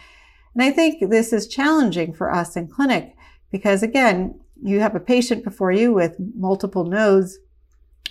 And 0.54 0.64
I 0.64 0.72
think 0.72 1.10
this 1.10 1.32
is 1.32 1.48
challenging 1.48 2.14
for 2.14 2.32
us 2.32 2.56
in 2.56 2.68
clinic 2.68 3.16
because 3.52 3.82
again, 3.82 4.40
you 4.62 4.80
have 4.80 4.96
a 4.96 5.00
patient 5.00 5.44
before 5.44 5.72
you 5.72 5.94
with 5.94 6.18
multiple 6.36 6.86
nodes 6.86 7.40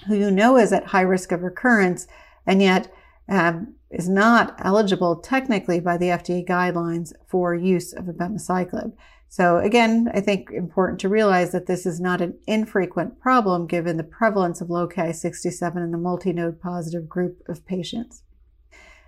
who 0.07 0.17
you 0.17 0.31
know 0.31 0.57
is 0.57 0.73
at 0.73 0.87
high 0.87 1.03
risk 1.03 1.33
of 1.33 1.43
recurrence 1.43 2.07
and 2.47 2.63
yet 2.63 2.93
um, 3.29 3.75
is 3.91 4.09
not 4.09 4.55
eligible 4.59 5.17
technically 5.17 5.81
by 5.81 5.97
the 5.97 6.07
FDA 6.07 6.47
guidelines 6.47 7.13
for 7.27 7.55
use 7.55 7.93
of 7.93 8.07
abemaciclib. 8.07 8.93
So 9.33 9.59
again, 9.59 10.11
I 10.13 10.21
think 10.21 10.51
important 10.51 10.99
to 11.01 11.09
realize 11.09 11.53
that 11.53 11.67
this 11.67 11.87
is 11.87 12.01
not 12.01 12.21
an 12.21 12.37
infrequent 12.49 13.21
problem 13.21 13.69
given 13.69 13.97
the 13.97 14.03
prevalence 14.03 14.61
of 14.61 14.71
low 14.71 14.89
Ki67 14.89 15.77
in 15.77 15.93
the 15.93 15.99
multi-node 15.99 16.61
positive 16.61 17.09
group 17.09 17.41
of 17.49 17.65
patients. 17.65 18.25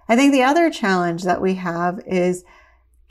I 0.08 0.14
think 0.14 0.32
the 0.32 0.44
other 0.44 0.70
challenge 0.70 1.24
that 1.24 1.42
we 1.42 1.54
have 1.54 2.00
is 2.06 2.44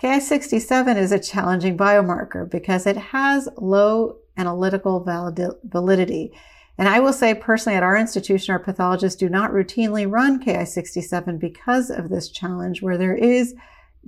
Ki67 0.01 0.96
is 0.96 1.12
a 1.12 1.20
challenging 1.20 1.77
biomarker 1.77 2.50
because 2.50 2.88
it 2.88 2.98
has 2.98 3.50
low 3.58 4.15
analytical 4.38 5.06
validity. 5.65 6.32
And 6.77 6.88
I 6.88 7.01
will 7.01 7.13
say 7.13 7.34
personally 7.34 7.75
at 7.75 7.84
our 7.84 7.98
institution, 7.98 8.53
our 8.53 8.60
pathologists 8.60 9.20
do 9.20 9.27
not 9.27 9.51
routinely 9.51 10.10
run 10.10 10.41
Ki67 10.41 11.39
because 11.39 11.89
of 11.89 12.08
this 12.08 12.30
challenge 12.30 12.82
where 12.82 12.98
there 12.98 13.18
is 13.18 13.53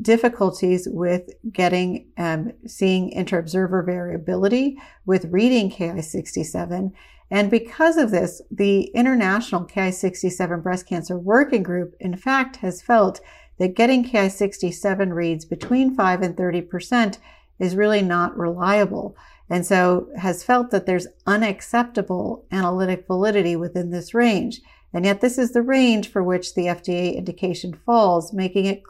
difficulties 0.01 0.87
with 0.89 1.29
getting 1.51 2.07
um, 2.17 2.51
seeing 2.65 3.11
interobserver 3.11 3.85
variability 3.85 4.77
with 5.05 5.25
reading 5.25 5.69
Ki67. 5.69 6.91
And 7.29 7.49
because 7.49 7.97
of 7.97 8.11
this, 8.11 8.41
the 8.51 8.83
International 8.93 9.65
Ki67 9.65 10.61
Breast 10.61 10.87
Cancer 10.87 11.17
Working 11.17 11.63
Group, 11.63 11.95
in 11.99 12.15
fact, 12.15 12.57
has 12.57 12.81
felt 12.81 13.21
that 13.59 13.75
getting 13.75 14.03
Ki67 14.03 15.13
reads 15.13 15.45
between 15.45 15.95
5 15.95 16.21
and 16.21 16.35
30% 16.35 17.17
is 17.59 17.75
really 17.75 18.01
not 18.01 18.37
reliable. 18.37 19.15
And 19.49 19.65
so 19.65 20.09
has 20.17 20.43
felt 20.43 20.71
that 20.71 20.85
there's 20.85 21.07
unacceptable 21.25 22.45
analytic 22.51 23.07
validity 23.07 23.55
within 23.55 23.91
this 23.91 24.13
range. 24.13 24.61
And 24.93 25.05
yet 25.05 25.21
this 25.21 25.37
is 25.37 25.53
the 25.53 25.61
range 25.61 26.09
for 26.09 26.23
which 26.23 26.53
the 26.53 26.65
FDA 26.65 27.15
indication 27.15 27.73
falls, 27.85 28.31
making 28.31 28.65
it 28.65 28.83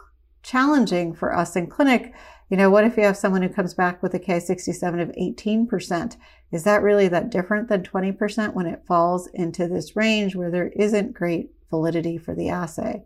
challenging 0.44 1.12
for 1.14 1.36
us 1.36 1.56
in 1.56 1.66
clinic. 1.66 2.14
You 2.48 2.56
know, 2.56 2.70
what 2.70 2.84
if 2.84 2.96
you 2.96 3.02
have 3.02 3.16
someone 3.16 3.42
who 3.42 3.48
comes 3.48 3.74
back 3.74 4.02
with 4.02 4.14
a 4.14 4.20
Ki67 4.20 5.02
of 5.02 5.08
18%? 5.10 6.16
Is 6.52 6.62
that 6.62 6.82
really 6.82 7.08
that 7.08 7.30
different 7.30 7.68
than 7.68 7.82
20% 7.82 8.54
when 8.54 8.66
it 8.66 8.86
falls 8.86 9.26
into 9.34 9.66
this 9.66 9.96
range 9.96 10.36
where 10.36 10.50
there 10.50 10.68
isn't 10.76 11.14
great 11.14 11.50
validity 11.70 12.18
for 12.18 12.34
the 12.34 12.50
assay? 12.50 13.02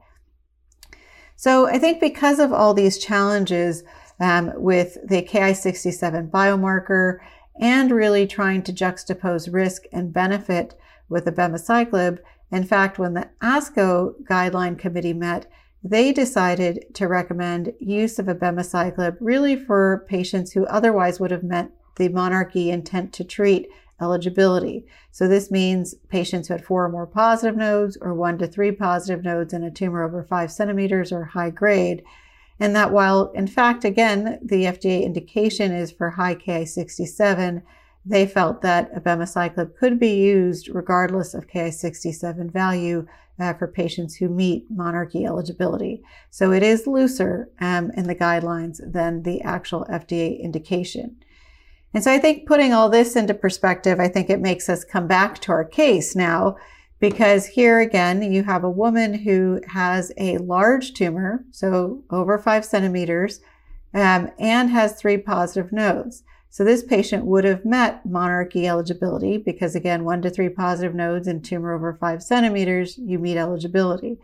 So 1.37 1.69
I 1.69 1.79
think 1.79 2.01
because 2.01 2.41
of 2.41 2.53
all 2.53 2.75
these 2.75 2.99
challenges 2.99 3.85
um, 4.21 4.53
with 4.57 4.99
the 5.09 5.23
Ki67 5.23 6.31
biomarker 6.31 7.19
and 7.61 7.91
really 7.93 8.27
trying 8.27 8.63
to 8.65 8.73
juxtapose 8.73 9.53
risk 9.53 9.85
and 9.93 10.13
benefit 10.13 10.75
with 11.09 11.27
abemaciclib, 11.27 12.19
in 12.51 12.65
fact, 12.65 12.99
when 12.99 13.15
the 13.15 13.31
ASCO 13.43 14.15
guideline 14.29 14.79
committee 14.79 15.13
met, 15.13 15.47
they 15.83 16.13
decided 16.13 16.85
to 16.95 17.07
recommend 17.07 17.73
use 17.79 18.19
of 18.19 18.27
abemaciclib 18.27 19.17
really 19.21 19.57
for 19.57 20.05
patients 20.09 20.53
who 20.53 20.67
otherwise 20.67 21.21
would 21.21 21.31
have 21.31 21.45
met 21.45 21.71
the 21.97 22.09
monarchE 22.09 22.69
intent 22.69 23.13
to 23.13 23.25
treat 23.25 23.69
eligibility. 24.01 24.87
So 25.11 25.27
this 25.27 25.51
means 25.51 25.95
patients 26.09 26.49
who 26.49 26.55
had 26.55 26.65
four 26.65 26.85
or 26.85 26.89
more 26.89 27.07
positive 27.07 27.57
nodes 27.57 27.97
or 28.01 28.15
one 28.15 28.39
to 28.39 28.47
three 28.47 28.73
positive 28.73 29.25
nodes 29.25 29.53
and 29.53 29.65
a 29.65 29.71
tumor 29.71 30.05
over 30.05 30.23
five 30.23 30.53
centimeters 30.53 31.13
or 31.13 31.25
high 31.25 31.51
grade. 31.51 32.03
And 32.61 32.75
that 32.75 32.93
while, 32.93 33.31
in 33.33 33.47
fact, 33.47 33.85
again, 33.85 34.39
the 34.43 34.65
FDA 34.65 35.05
indication 35.05 35.73
is 35.73 35.93
for 35.93 36.11
high 36.11 36.35
Ki67, 36.35 37.63
they 38.05 38.27
felt 38.27 38.63
that 38.63 38.93
abemaciclib 38.95 39.77
could 39.77 39.99
be 39.99 40.17
used 40.17 40.69
regardless 40.69 41.35
of 41.35 41.47
Ki67 41.47 42.53
value 42.53 43.07
uh, 43.39 43.55
for 43.55 43.67
patients 43.67 44.17
who 44.17 44.29
meet 44.29 44.71
monarchE 44.71 45.25
eligibility. 45.25 46.03
So 46.31 46.53
it 46.53 46.63
is 46.63 46.87
looser 46.87 47.51
um, 47.61 47.91
in 47.93 48.07
the 48.07 48.15
guidelines 48.15 48.81
than 48.85 49.23
the 49.23 49.41
actual 49.43 49.87
FDA 49.91 50.41
indication. 50.41 51.17
And 51.95 52.05
so 52.05 52.13
I 52.13 52.19
think 52.19 52.47
putting 52.47 52.73
all 52.73 52.91
this 52.91 53.17
into 53.17 53.35
perspective, 53.35 53.99
I 53.99 54.09
think 54.09 54.29
it 54.29 54.41
makes 54.41 54.69
us 54.69 54.85
come 54.85 55.07
back 55.07 55.39
to 55.41 55.53
our 55.53 55.65
case 55.65 56.15
now, 56.15 56.57
because 57.01 57.47
here 57.47 57.79
again, 57.79 58.33
you 58.33 58.43
have 58.43 58.65
a 58.65 58.71
woman 58.71 59.15
who 59.15 59.61
has 59.69 60.13
a 60.19 60.39
large 60.39 60.93
tumor, 60.93 61.45
so 61.51 62.03
over 62.11 62.39
five 62.39 62.65
centimeters, 62.65 63.41
um, 63.95 64.31
and 64.39 64.71
has 64.71 64.95
three 64.95 65.17
positive 65.17 65.73
nodes. 65.73 66.25
So 66.51 66.65
this 66.65 66.83
patient 66.83 67.27
would 67.27 67.45
have 67.45 67.65
met 67.65 68.07
monarchE 68.07 68.67
eligibility 68.67 69.37
because 69.37 69.75
again, 69.75 70.05
one 70.05 70.23
to 70.23 70.31
three 70.31 70.49
positive 70.49 70.95
nodes 70.95 71.29
and 71.29 71.45
tumor 71.45 71.75
over 71.75 71.95
five 71.95 72.23
centimeters, 72.23 72.97
you 72.99 73.19
meet 73.19 73.37
eligibility. 73.37 74.19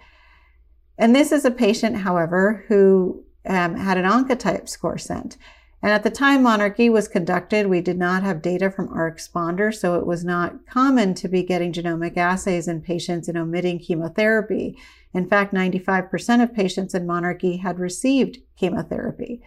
And 0.97 1.15
this 1.15 1.33
is 1.33 1.45
a 1.45 1.51
patient, 1.51 1.99
however, 1.99 2.65
who 2.69 3.25
um, 3.47 3.77
had 3.77 3.99
an 3.99 4.05
Oncotype 4.05 4.69
score 4.69 4.99
sent. 4.99 5.37
And 5.83 5.93
at 5.93 6.03
the 6.03 6.11
time 6.11 6.43
monarchE 6.43 6.91
was 6.91 7.09
conducted, 7.09 7.67
we 7.67 7.83
did 7.83 7.99
not 7.99 8.23
have 8.23 8.41
data 8.41 8.71
from 8.71 8.89
RxPONDER, 8.89 9.75
so 9.75 9.97
it 9.97 10.07
was 10.07 10.25
not 10.25 10.67
common 10.67 11.13
to 11.13 11.29
be 11.29 11.43
getting 11.43 11.75
genomic 11.75 12.17
assays 12.17 12.69
in 12.69 12.81
patients 12.81 13.29
and 13.29 13.37
omitting 13.37 13.79
chemotherapy. 13.81 14.79
In 15.13 15.29
fact, 15.29 15.53
95% 15.53 16.43
of 16.43 16.55
patients 16.55 16.95
in 16.95 17.07
monarchE 17.07 17.61
had 17.61 17.79
received 17.79 18.39
chemotherapy. 18.57 19.43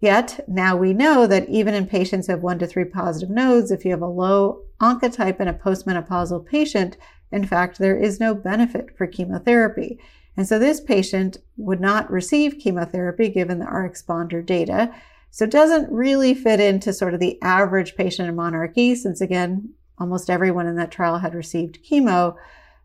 Yet 0.00 0.40
now 0.48 0.76
we 0.76 0.94
know 0.94 1.26
that 1.26 1.48
even 1.48 1.74
in 1.74 1.86
patients 1.86 2.26
who 2.26 2.32
have 2.32 2.42
one 2.42 2.58
to 2.60 2.66
three 2.66 2.86
positive 2.86 3.28
nodes, 3.28 3.70
if 3.70 3.84
you 3.84 3.90
have 3.90 4.00
a 4.00 4.06
low 4.06 4.62
oncotype 4.80 5.40
in 5.40 5.48
a 5.48 5.54
postmenopausal 5.54 6.46
patient, 6.46 6.96
in 7.30 7.46
fact, 7.46 7.78
there 7.78 7.98
is 7.98 8.18
no 8.18 8.34
benefit 8.34 8.96
for 8.96 9.06
chemotherapy. 9.06 10.00
And 10.36 10.48
so 10.48 10.58
this 10.58 10.80
patient 10.80 11.36
would 11.58 11.80
not 11.80 12.10
receive 12.10 12.58
chemotherapy 12.58 13.28
given 13.28 13.58
the 13.58 13.66
RxPONDER 13.66 14.44
data. 14.44 14.94
So 15.30 15.44
it 15.44 15.50
doesn't 15.50 15.92
really 15.92 16.34
fit 16.34 16.60
into 16.60 16.92
sort 16.92 17.12
of 17.12 17.20
the 17.20 17.40
average 17.42 17.94
patient 17.94 18.28
in 18.28 18.34
monarchE, 18.34 18.96
since 18.96 19.20
again, 19.20 19.74
almost 19.98 20.30
everyone 20.30 20.66
in 20.66 20.76
that 20.76 20.90
trial 20.90 21.18
had 21.18 21.34
received 21.34 21.84
chemo. 21.84 22.36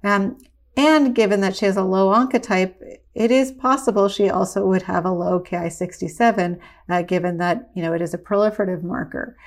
Um, 0.04 0.38
and 0.75 1.15
given 1.15 1.39
that 1.41 1.56
she 1.56 1.65
has 1.65 1.78
a 1.78 1.84
low 1.84 2.13
oncotype, 2.13 2.75
it 3.15 3.32
is 3.32 3.51
possible 3.51 4.10
she 4.10 4.30
also 4.30 4.65
would 4.67 4.84
have 4.84 5.06
a 5.06 5.12
low 5.12 5.39
Ki67, 5.39 6.60
uh, 6.89 7.01
given 7.01 7.38
that 7.38 7.69
you 7.73 7.82
know 7.82 7.93
it 7.93 8.01
is 8.01 8.13
a 8.13 8.19
proliferative 8.19 8.84
marker. 8.84 9.38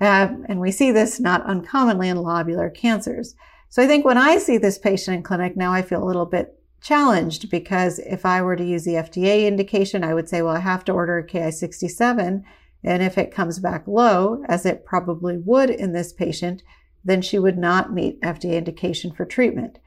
Um, 0.00 0.44
and 0.48 0.60
we 0.60 0.72
see 0.72 0.90
this 0.90 1.20
not 1.20 1.46
uncommonly 1.46 2.08
in 2.08 2.16
lobular 2.16 2.74
cancers. 2.74 3.36
So 3.68 3.82
I 3.82 3.86
think 3.86 4.04
when 4.04 4.18
I 4.18 4.38
see 4.38 4.58
this 4.58 4.76
patient 4.76 5.16
in 5.16 5.22
clinic 5.22 5.56
now, 5.56 5.72
I 5.72 5.82
feel 5.82 6.02
a 6.02 6.04
little 6.04 6.26
bit 6.26 6.58
challenged 6.82 7.48
because 7.48 8.00
if 8.00 8.26
I 8.26 8.42
were 8.42 8.56
to 8.56 8.64
use 8.64 8.84
the 8.84 8.94
FDA 8.94 9.46
indication, 9.46 10.02
I 10.02 10.14
would 10.14 10.28
say, 10.28 10.42
well, 10.42 10.56
I 10.56 10.60
have 10.60 10.84
to 10.86 10.92
order 10.92 11.18
a 11.18 11.26
Ki67. 11.26 12.42
And 12.84 13.02
if 13.02 13.16
it 13.16 13.32
comes 13.32 13.60
back 13.60 13.86
low, 13.86 14.42
as 14.48 14.66
it 14.66 14.84
probably 14.84 15.38
would 15.38 15.70
in 15.70 15.92
this 15.92 16.12
patient, 16.12 16.64
then 17.04 17.22
she 17.22 17.38
would 17.38 17.56
not 17.56 17.92
meet 17.92 18.20
FDA 18.22 18.54
indication 18.54 19.12
for 19.12 19.24
treatment. 19.24 19.78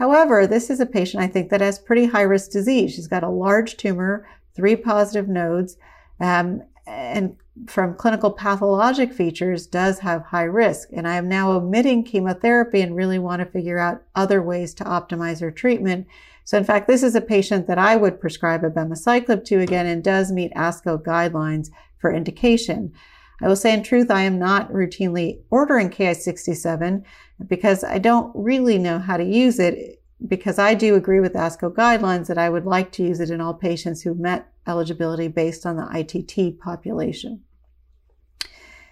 However, 0.00 0.46
this 0.46 0.70
is 0.70 0.80
a 0.80 0.86
patient 0.86 1.22
I 1.22 1.26
think 1.26 1.50
that 1.50 1.60
has 1.60 1.78
pretty 1.78 2.06
high 2.06 2.22
risk 2.22 2.50
disease. 2.50 2.94
She's 2.94 3.06
got 3.06 3.22
a 3.22 3.28
large 3.28 3.76
tumor, 3.76 4.26
three 4.56 4.74
positive 4.74 5.28
nodes, 5.28 5.76
um, 6.18 6.62
and 6.86 7.36
from 7.66 7.94
clinical 7.94 8.30
pathologic 8.30 9.12
features 9.12 9.66
does 9.66 9.98
have 9.98 10.22
high 10.22 10.44
risk. 10.44 10.88
And 10.94 11.06
I 11.06 11.16
am 11.16 11.28
now 11.28 11.52
omitting 11.52 12.04
chemotherapy 12.04 12.80
and 12.80 12.96
really 12.96 13.18
want 13.18 13.40
to 13.40 13.46
figure 13.46 13.78
out 13.78 14.02
other 14.14 14.40
ways 14.40 14.72
to 14.74 14.84
optimize 14.84 15.42
her 15.42 15.50
treatment. 15.50 16.06
So 16.44 16.56
in 16.56 16.64
fact, 16.64 16.88
this 16.88 17.02
is 17.02 17.14
a 17.14 17.20
patient 17.20 17.66
that 17.66 17.78
I 17.78 17.96
would 17.96 18.22
prescribe 18.22 18.62
abemaciclib 18.62 19.44
to 19.44 19.60
again 19.60 19.84
and 19.84 20.02
does 20.02 20.32
meet 20.32 20.54
ASCO 20.54 21.02
guidelines 21.02 21.68
for 21.98 22.10
indication. 22.10 22.94
I 23.42 23.48
will 23.48 23.56
say 23.56 23.74
in 23.74 23.82
truth, 23.82 24.10
I 24.10 24.22
am 24.22 24.38
not 24.38 24.72
routinely 24.72 25.40
ordering 25.50 25.90
Ki67 25.90 27.04
because 27.46 27.84
I 27.84 27.98
don't 27.98 28.32
really 28.34 28.78
know 28.78 28.98
how 28.98 29.16
to 29.16 29.24
use 29.24 29.58
it 29.58 30.02
because 30.26 30.58
I 30.58 30.74
do 30.74 30.94
agree 30.94 31.20
with 31.20 31.32
ASCO 31.32 31.72
guidelines 31.72 32.26
that 32.26 32.38
I 32.38 32.50
would 32.50 32.66
like 32.66 32.92
to 32.92 33.02
use 33.02 33.20
it 33.20 33.30
in 33.30 33.40
all 33.40 33.54
patients 33.54 34.02
who 34.02 34.14
met 34.14 34.52
eligibility 34.66 35.28
based 35.28 35.64
on 35.64 35.76
the 35.76 35.88
ITT 35.92 36.60
population. 36.60 37.42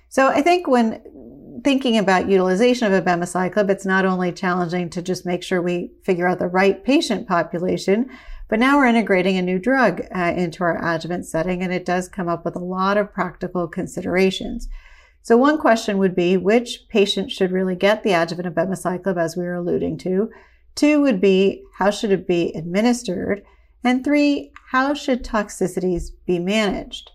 So 0.09 0.29
I 0.29 0.41
think 0.41 0.67
when 0.67 1.61
thinking 1.65 1.99
about 1.99 2.31
utilization 2.31 2.91
of 2.91 3.05
abemaciclib, 3.05 3.69
it's 3.69 3.85
not 3.85 4.07
only 4.07 4.33
challenging 4.33 4.89
to 4.91 5.03
just 5.03 5.27
make 5.27 5.43
sure 5.43 5.61
we 5.61 5.91
figure 6.03 6.27
out 6.27 6.39
the 6.39 6.47
right 6.47 6.83
patient 6.83 7.29
population, 7.29 8.09
but 8.49 8.59
now 8.59 8.79
we're 8.79 8.87
integrating 8.87 9.37
a 9.37 9.43
new 9.43 9.59
drug 9.59 10.03
uh, 10.15 10.33
into 10.35 10.65
our 10.65 10.83
adjuvant 10.83 11.27
setting, 11.27 11.63
and 11.63 11.73
it 11.73 11.85
does 11.85 12.09
come 12.09 12.29
up 12.29 12.45
with 12.45 12.57
a 12.57 12.61
lot 12.61 12.97
of 12.97 13.13
practical 13.13 13.69
considerations. 13.69 14.69
So 15.23 15.37
one 15.37 15.59
question 15.59 15.99
would 15.99 16.15
be, 16.15 16.37
which 16.37 16.89
patient 16.89 17.31
should 17.31 17.53
really 17.53 17.77
get 17.77 18.03
the 18.03 18.13
adjuvant 18.13 18.55
abemaciclib, 18.55 19.19
as 19.19 19.37
we 19.37 19.45
were 19.45 19.55
alluding 19.55 19.99
to? 19.99 20.31
Two 20.75 21.01
would 21.03 21.21
be, 21.21 21.63
how 21.79 21.91
should 21.91 22.13
it 22.13 22.27
be 22.27 22.53
administered? 22.55 23.45
And 23.85 24.05
three, 24.05 24.53
how 24.71 24.95
should 24.95 25.25
toxicities 25.25 26.11
be 26.27 26.39
managed? 26.39 27.11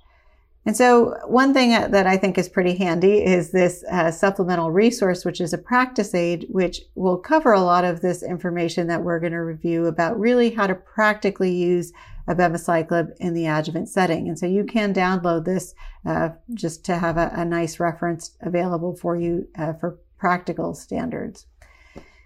And 0.66 0.78
so 0.78 1.18
one 1.28 1.54
thing 1.54 1.72
that 1.72 2.08
I 2.08 2.16
think 2.16 2.38
is 2.38 2.48
pretty 2.48 2.76
handy 2.76 3.24
is 3.24 3.52
this 3.52 3.84
uh, 3.92 4.12
supplemental 4.12 4.72
resource, 4.72 5.26
which 5.26 5.42
is 5.42 5.52
a 5.52 5.58
practice 5.58 6.16
aid, 6.16 6.46
which 6.50 6.84
will 6.96 7.18
cover 7.18 7.52
a 7.52 7.62
lot 7.62 7.84
of 7.84 8.00
this 8.00 8.24
information 8.24 8.88
that 8.88 9.04
we're 9.04 9.20
going 9.20 9.34
to 9.34 9.40
review 9.40 9.88
about 9.88 10.18
really 10.18 10.52
how 10.52 10.68
to 10.68 10.76
practically 10.76 11.54
use 11.54 11.92
abemaciclib 12.28 13.12
in 13.20 13.34
the 13.34 13.46
adjuvant 13.46 13.90
setting. 13.90 14.28
And 14.28 14.38
so 14.38 14.46
you 14.46 14.64
can 14.64 14.94
download 14.94 15.46
this 15.46 15.74
uh, 16.06 16.30
just 16.54 16.86
to 16.86 16.98
have 16.98 17.18
a, 17.18 17.32
a, 17.36 17.46
nice 17.46 17.80
reference 17.80 18.38
available 18.42 18.96
for 18.96 19.16
you 19.16 19.48
uh, 19.58 19.74
for 19.74 20.00
practical 20.18 20.74
standards. 20.74 21.46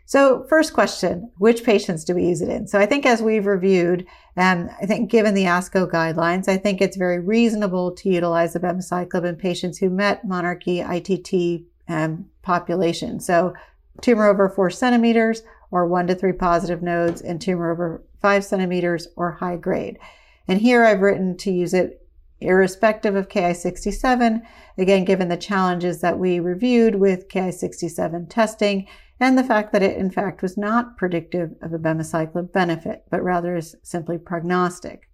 So 0.05 0.45
first 0.47 0.73
question, 0.73 1.31
which 1.37 1.65
patients 1.65 2.05
do 2.05 2.15
we 2.15 2.27
use 2.27 2.41
it 2.41 2.47
in? 2.47 2.67
So 2.67 2.79
I 2.79 2.85
think 2.85 3.05
as 3.05 3.21
we've 3.21 3.45
reviewed, 3.45 4.07
and 4.37 4.69
I 4.81 4.85
think 4.85 5.11
given 5.11 5.33
the 5.33 5.43
ASCO 5.43 5.91
guidelines, 5.91 6.47
I 6.47 6.55
think 6.55 6.79
it's 6.79 6.95
very 6.95 7.19
reasonable 7.19 7.91
to 7.91 8.09
utilize 8.09 8.53
abemaciclib 8.53 9.25
in 9.25 9.35
patients 9.35 9.77
who 9.79 9.89
met 9.89 10.25
monarchE 10.25 10.79
ITT 10.79 11.65
um, 11.89 12.25
population. 12.41 13.19
So 13.19 13.53
tumor 14.01 14.27
over 14.27 14.47
four 14.47 14.69
centimeters 14.69 15.41
or 15.71 15.85
one 15.85 16.07
to 16.07 16.15
three 16.15 16.33
positive 16.33 16.81
nodes 16.81 17.21
and 17.21 17.41
tumor 17.41 17.71
over 17.71 18.03
five 18.21 18.43
centimeters 18.43 19.07
or 19.15 19.33
high 19.33 19.57
grade. 19.57 19.99
And 20.47 20.61
here 20.61 20.83
I've 20.83 21.01
written 21.01 21.37
to 21.37 21.51
use 21.51 21.73
it 21.73 22.07
irrespective 22.39 23.15
of 23.15 23.29
Ki67, 23.29 24.41
again, 24.77 25.05
given 25.05 25.27
the 25.27 25.37
challenges 25.37 26.01
that 26.01 26.19
we 26.19 26.39
reviewed 26.39 26.95
with 26.95 27.27
Ki67 27.29 28.29
testing 28.29 28.87
and 29.19 29.37
the 29.37 29.43
fact 29.43 29.71
that 29.71 29.81
it 29.81 29.97
in 29.97 30.11
fact 30.11 30.41
was 30.41 30.57
not 30.57 30.97
predictive 30.97 31.55
of 31.61 31.73
a 31.73 31.79
abemaciclib 31.79 32.51
benefit, 32.51 33.03
but 33.09 33.23
rather 33.23 33.55
is 33.55 33.75
simply 33.81 34.17
prognostic. 34.17 35.09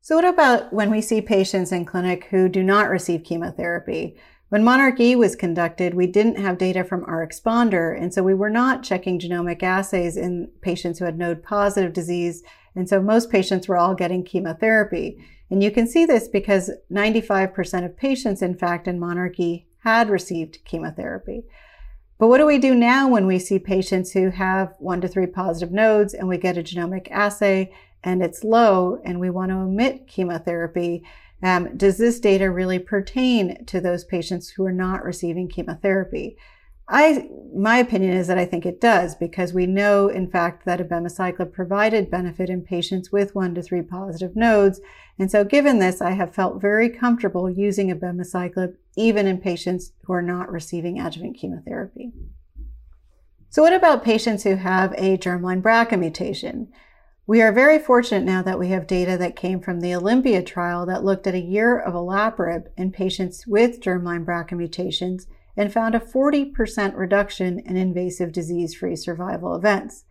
So 0.00 0.16
what 0.16 0.24
about 0.24 0.72
when 0.72 0.90
we 0.90 1.00
see 1.00 1.20
patients 1.20 1.70
in 1.70 1.84
clinic 1.84 2.24
who 2.30 2.48
do 2.48 2.62
not 2.62 2.88
receive 2.88 3.22
chemotherapy? 3.22 4.16
When 4.52 4.64
Monarch 4.64 5.00
E 5.00 5.16
was 5.16 5.34
conducted, 5.34 5.94
we 5.94 6.06
didn't 6.06 6.36
have 6.36 6.58
data 6.58 6.84
from 6.84 7.06
RxPONDER, 7.06 7.98
and 7.98 8.12
so 8.12 8.22
we 8.22 8.34
were 8.34 8.50
not 8.50 8.82
checking 8.82 9.18
genomic 9.18 9.62
assays 9.62 10.14
in 10.18 10.50
patients 10.60 10.98
who 10.98 11.06
had 11.06 11.16
node 11.16 11.42
positive 11.42 11.94
disease, 11.94 12.42
and 12.76 12.86
so 12.86 13.00
most 13.00 13.30
patients 13.30 13.66
were 13.66 13.78
all 13.78 13.94
getting 13.94 14.22
chemotherapy. 14.22 15.24
And 15.48 15.62
you 15.62 15.70
can 15.70 15.86
see 15.86 16.04
this 16.04 16.28
because 16.28 16.70
95% 16.92 17.86
of 17.86 17.96
patients, 17.96 18.42
in 18.42 18.54
fact, 18.54 18.86
in 18.86 19.00
Monarch 19.00 19.40
E 19.40 19.68
had 19.84 20.10
received 20.10 20.62
chemotherapy. 20.66 21.44
But 22.18 22.26
what 22.26 22.36
do 22.36 22.44
we 22.44 22.58
do 22.58 22.74
now 22.74 23.08
when 23.08 23.26
we 23.26 23.38
see 23.38 23.58
patients 23.58 24.12
who 24.12 24.28
have 24.28 24.74
one 24.78 25.00
to 25.00 25.08
three 25.08 25.28
positive 25.28 25.72
nodes 25.72 26.12
and 26.12 26.28
we 26.28 26.36
get 26.36 26.58
a 26.58 26.62
genomic 26.62 27.10
assay 27.10 27.72
and 28.04 28.22
it's 28.22 28.44
low 28.44 29.00
and 29.02 29.18
we 29.18 29.30
want 29.30 29.50
to 29.50 29.56
omit 29.56 30.06
chemotherapy? 30.08 31.04
Um, 31.42 31.76
does 31.76 31.98
this 31.98 32.20
data 32.20 32.50
really 32.50 32.78
pertain 32.78 33.64
to 33.66 33.80
those 33.80 34.04
patients 34.04 34.50
who 34.50 34.64
are 34.64 34.72
not 34.72 35.04
receiving 35.04 35.48
chemotherapy? 35.48 36.36
I, 36.88 37.28
my 37.54 37.78
opinion 37.78 38.12
is 38.12 38.26
that 38.26 38.38
I 38.38 38.44
think 38.44 38.66
it 38.66 38.80
does 38.80 39.14
because 39.14 39.54
we 39.54 39.66
know, 39.66 40.08
in 40.08 40.28
fact, 40.28 40.66
that 40.66 40.80
abemaciclib 40.80 41.52
provided 41.52 42.10
benefit 42.10 42.50
in 42.50 42.62
patients 42.62 43.10
with 43.10 43.34
one 43.34 43.54
to 43.54 43.62
three 43.62 43.82
positive 43.82 44.36
nodes. 44.36 44.80
And 45.18 45.30
so 45.30 45.44
given 45.44 45.78
this, 45.78 46.00
I 46.00 46.10
have 46.10 46.34
felt 46.34 46.60
very 46.60 46.88
comfortable 46.88 47.48
using 47.48 47.88
abemaciclib 47.88 48.74
even 48.96 49.26
in 49.26 49.38
patients 49.38 49.92
who 50.04 50.12
are 50.12 50.22
not 50.22 50.50
receiving 50.50 51.00
adjuvant 51.00 51.38
chemotherapy. 51.38 52.12
So 53.48 53.62
what 53.62 53.72
about 53.72 54.04
patients 54.04 54.42
who 54.44 54.56
have 54.56 54.92
a 54.92 55.16
germline 55.18 55.62
BRCA 55.62 55.98
mutation? 55.98 56.68
We 57.24 57.40
are 57.40 57.52
very 57.52 57.78
fortunate 57.78 58.24
now 58.24 58.42
that 58.42 58.58
we 58.58 58.70
have 58.70 58.88
data 58.88 59.16
that 59.16 59.36
came 59.36 59.60
from 59.60 59.78
the 59.78 59.94
Olympia 59.94 60.42
trial 60.42 60.84
that 60.86 61.04
looked 61.04 61.28
at 61.28 61.36
a 61.36 61.40
year 61.40 61.78
of 61.78 61.94
olaparib 61.94 62.66
in 62.76 62.90
patients 62.90 63.46
with 63.46 63.80
germline 63.80 64.24
BRCA 64.24 64.56
mutations 64.56 65.28
and 65.56 65.72
found 65.72 65.94
a 65.94 66.00
40% 66.00 66.96
reduction 66.96 67.60
in 67.60 67.76
invasive 67.76 68.32
disease-free 68.32 68.96
survival 68.96 69.54
events. 69.54 70.04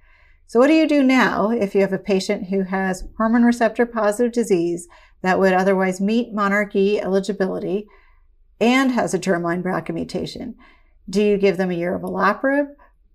So 0.48 0.60
what 0.60 0.68
do 0.68 0.74
you 0.74 0.88
do 0.88 1.04
now 1.04 1.50
if 1.50 1.76
you 1.76 1.82
have 1.82 1.92
a 1.92 2.00
patient 2.00 2.48
who 2.48 2.64
has 2.64 3.10
hormone 3.18 3.44
receptor 3.44 3.86
positive 3.86 4.32
disease 4.32 4.88
that 5.22 5.38
would 5.38 5.52
otherwise 5.52 6.00
meet 6.00 6.34
Monarch 6.34 6.74
E 6.78 6.98
eligibility 6.98 7.88
and 8.62 8.94
has 8.94 9.14
a 9.14 9.20
germline 9.20 9.62
BRCA 9.62 9.94
mutation? 9.94 10.56
Do 11.10 11.22
you 11.22 11.38
give 11.38 11.58
them 11.58 11.72
a 11.72 11.76
year 11.76 11.94
of 11.94 12.04
olaparib 12.04 12.68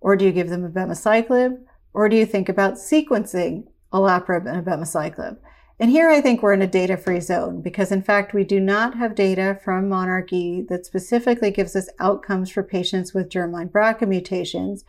or 0.03 0.17
do 0.17 0.27
you 0.27 0.33
give 0.33 0.51
them 0.51 0.71
abemaciclib 0.71 1.63
or 1.95 2.11
do 2.11 2.17
you 2.17 2.27
think 2.27 2.51
about 2.51 2.75
sequencing 2.75 3.65
olaparib 3.93 4.47
and 4.47 4.65
abemaciclib. 4.65 5.39
And 5.79 5.91
here 5.91 6.09
I 6.09 6.23
think 6.23 6.43
we're 6.43 6.55
in 6.55 6.63
a 6.63 6.67
data-free 6.67 7.21
zone 7.21 7.61
because 7.61 7.93
in 7.93 8.03
fact 8.03 8.33
we 8.33 8.45
do 8.45 8.59
not 8.61 8.97
have 8.97 9.15
data 9.15 9.59
from 9.63 9.89
Monarch 9.89 10.33
E 10.33 10.63
that 10.69 10.87
specifically 10.87 11.51
gives 11.51 11.77
us 11.77 11.91
outcomes 11.99 12.51
for 12.51 12.63
patients 12.63 13.13
with 13.13 13.29
germline 13.29 13.71
BRCA 13.71 14.09
mutations. 14.09 14.85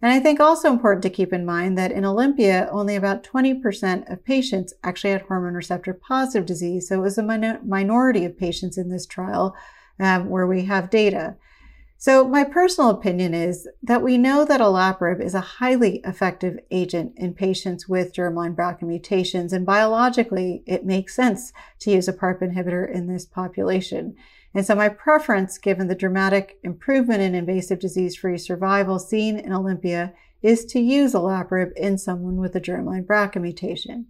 And 0.00 0.12
I 0.12 0.20
think 0.20 0.38
also 0.38 0.70
important 0.70 1.02
to 1.02 1.10
keep 1.10 1.32
in 1.32 1.44
mind 1.44 1.76
that 1.76 1.90
in 1.90 2.04
Olympia, 2.04 2.68
only 2.70 2.94
about 2.94 3.24
20% 3.24 4.12
of 4.12 4.24
patients 4.24 4.72
actually 4.84 5.10
had 5.10 5.22
hormone 5.22 5.54
receptor 5.54 5.92
positive 5.92 6.46
disease. 6.46 6.88
So 6.88 6.98
it 6.98 7.02
was 7.02 7.18
a 7.18 7.58
minority 7.64 8.24
of 8.24 8.38
patients 8.38 8.78
in 8.78 8.90
this 8.90 9.06
trial 9.06 9.56
um, 9.98 10.28
where 10.28 10.46
we 10.46 10.66
have 10.66 10.88
data. 10.88 11.34
So 12.00 12.28
my 12.28 12.44
personal 12.44 12.90
opinion 12.90 13.34
is 13.34 13.66
that 13.82 14.04
we 14.04 14.18
know 14.18 14.44
that 14.44 14.60
olaparib 14.60 15.20
is 15.20 15.34
a 15.34 15.40
highly 15.40 16.00
effective 16.04 16.60
agent 16.70 17.14
in 17.16 17.34
patients 17.34 17.88
with 17.88 18.14
germline 18.14 18.54
BRCA 18.54 18.82
mutations, 18.82 19.52
and 19.52 19.66
biologically, 19.66 20.62
it 20.64 20.86
makes 20.86 21.16
sense 21.16 21.52
to 21.80 21.90
use 21.90 22.06
a 22.06 22.12
PARP 22.12 22.40
inhibitor 22.40 22.88
in 22.88 23.08
this 23.08 23.26
population. 23.26 24.14
And 24.54 24.64
so 24.64 24.76
my 24.76 24.88
preference, 24.88 25.58
given 25.58 25.88
the 25.88 25.96
dramatic 25.96 26.58
improvement 26.62 27.20
in 27.20 27.34
invasive 27.34 27.80
disease-free 27.80 28.38
survival 28.38 29.00
seen 29.00 29.36
in 29.36 29.52
Olympia, 29.52 30.14
is 30.40 30.64
to 30.66 30.78
use 30.78 31.14
olaparib 31.14 31.72
in 31.74 31.98
someone 31.98 32.36
with 32.36 32.54
a 32.54 32.60
germline 32.60 33.06
BRCA 33.06 33.42
mutation. 33.42 34.06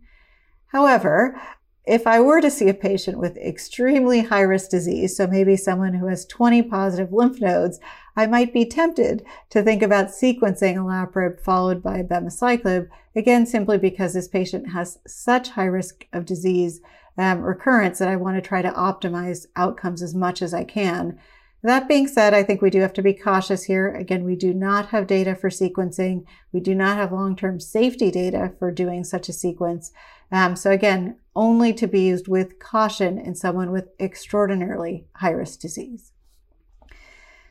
However, 0.67 1.41
if 1.89 2.07
I 2.07 2.21
were 2.21 2.43
to 2.43 2.51
see 2.51 2.69
a 2.69 2.75
patient 2.75 3.19
with 3.19 3.39
extremely 3.39 4.21
high 4.21 4.43
risk 4.43 4.69
disease, 4.71 5.17
so 5.17 5.27
maybe 5.27 5.57
someone 5.57 5.95
who 5.95 6.07
has 6.07 6.27
20 6.27 6.63
positive 6.65 7.15
lymph 7.15 7.41
nodes, 7.41 7.81
I 8.15 8.27
might 8.27 8.53
be 8.53 8.67
tempted 8.67 9.25
to 9.49 9.63
think 9.63 9.83
about 9.83 10.09
sequencing 10.09 10.77
olaparib 10.77 11.41
followed 11.41 11.83
by 11.83 12.03
abemaciclib, 12.03 12.89
again, 13.17 13.47
simply 13.47 13.79
because 13.79 14.13
this 14.13 14.29
patient 14.29 14.69
has 14.73 14.99
such 15.07 15.51
high 15.51 15.65
risk 15.65 16.07
of 16.13 16.27
disease 16.27 16.83
um, 17.17 17.41
recurrence 17.41 17.99
that 18.01 18.09
I 18.09 18.17
want 18.17 18.37
to 18.37 18.47
try 18.47 18.61
to 18.61 18.71
optimize 18.71 19.47
outcomes 19.57 20.03
as 20.03 20.15
much 20.15 20.43
as 20.43 20.53
I 20.53 20.65
can. 20.65 21.19
That 21.63 21.89
being 21.89 22.07
said, 22.07 22.35
I 22.35 22.43
think 22.43 22.61
we 22.61 22.71
do 22.71 22.81
have 22.81 22.93
to 22.93 23.03
be 23.03 23.15
cautious 23.15 23.65
here. 23.65 23.93
Again, 23.93 24.25
we 24.25 24.37
do 24.37 24.53
not 24.53 24.91
have 24.91 25.07
data 25.07 25.35
for 25.35 25.49
sequencing. 25.49 26.25
We 26.53 26.61
do 26.61 26.75
not 26.75 26.97
have 26.99 27.13
long-term 27.13 27.61
safety 27.61 28.11
data 28.11 28.53
for 28.59 28.71
doing 28.71 29.03
such 29.05 29.29
a 29.29 29.33
sequence. 29.33 29.91
Um, 30.31 30.57
so 30.57 30.71
again, 30.71 31.17
only 31.35 31.73
to 31.75 31.87
be 31.87 32.01
used 32.01 32.29
with 32.29 32.59
caution 32.59 33.19
in 33.19 33.35
someone 33.35 33.71
with 33.71 33.89
extraordinarily 34.01 35.07
high-risk 35.15 35.61
disease. 35.61 36.13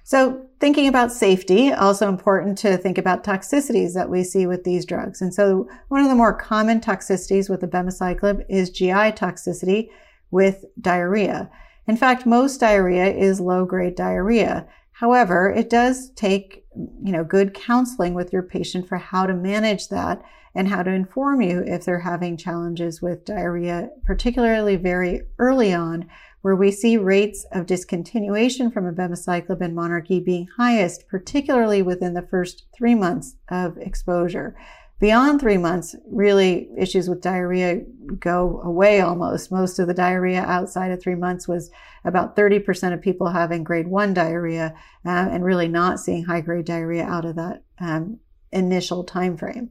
So 0.03 0.45
thinking 0.61 0.87
about 0.87 1.11
safety, 1.11 1.71
also 1.71 2.07
important 2.07 2.57
to 2.59 2.77
think 2.77 2.97
about 2.97 3.25
toxicities 3.25 3.93
that 3.93 4.09
we 4.09 4.23
see 4.23 4.47
with 4.47 4.63
these 4.63 4.85
drugs. 4.85 5.21
And 5.21 5.33
so 5.33 5.67
one 5.89 6.01
of 6.01 6.07
the 6.07 6.15
more 6.15 6.33
common 6.33 6.79
toxicities 6.79 7.49
with 7.49 7.61
abemaciclib 7.61 8.45
is 8.47 8.69
GI 8.69 9.11
toxicity 9.13 9.89
with 10.31 10.63
diarrhea. 10.79 11.49
In 11.87 11.97
fact, 11.97 12.25
most 12.25 12.59
diarrhea 12.59 13.13
is 13.13 13.41
low-grade 13.41 13.95
diarrhea. 13.95 14.67
However, 14.91 15.51
it 15.51 15.69
does 15.69 16.09
take, 16.11 16.65
you 16.75 17.11
know, 17.11 17.23
good 17.23 17.53
counseling 17.53 18.13
with 18.13 18.33
your 18.33 18.43
patient 18.43 18.87
for 18.87 18.97
how 18.97 19.25
to 19.25 19.33
manage 19.33 19.89
that 19.89 20.21
and 20.57 20.67
how 20.67 20.81
to 20.81 20.89
inform 20.89 21.39
you 21.39 21.63
if 21.67 21.85
they're 21.85 21.99
having 21.99 22.35
challenges 22.35 22.99
with 22.99 23.23
diarrhea, 23.23 23.91
particularly 24.03 24.75
very 24.75 25.21
early 25.37 25.71
on, 25.71 26.09
where 26.41 26.55
we 26.55 26.71
see 26.71 26.97
rates 26.97 27.45
of 27.51 27.67
discontinuation 27.67 28.73
from 28.73 28.91
abemaciclib 28.91 29.61
and 29.61 29.75
Monarch 29.75 30.09
E 30.09 30.19
being 30.19 30.47
highest, 30.57 31.07
particularly 31.07 31.83
within 31.83 32.15
the 32.15 32.23
first 32.23 32.65
three 32.75 32.95
months 32.95 33.35
of 33.49 33.77
exposure. 33.77 34.57
Beyond 34.99 35.39
three 35.39 35.57
months, 35.57 35.95
really 36.09 36.69
issues 36.75 37.07
with 37.07 37.21
diarrhea 37.21 37.83
go 38.19 38.59
away 38.63 38.99
almost. 38.99 39.51
Most 39.51 39.77
of 39.77 39.85
the 39.85 39.93
diarrhea 39.93 40.41
outside 40.41 40.89
of 40.89 40.99
three 40.99 41.13
months 41.13 41.47
was 41.47 41.69
about 42.03 42.35
30% 42.35 42.93
of 42.93 43.01
people 43.01 43.27
having 43.27 43.63
grade 43.63 43.87
one 43.87 44.15
diarrhea 44.15 44.73
uh, 45.05 45.09
and 45.09 45.45
really 45.45 45.67
not 45.67 45.99
seeing 45.99 46.23
high 46.23 46.41
grade 46.41 46.65
diarrhea 46.65 47.03
out 47.03 47.25
of 47.25 47.35
that 47.35 47.61
um, 47.79 48.19
initial 48.51 49.03
time 49.03 49.37
frame. 49.37 49.69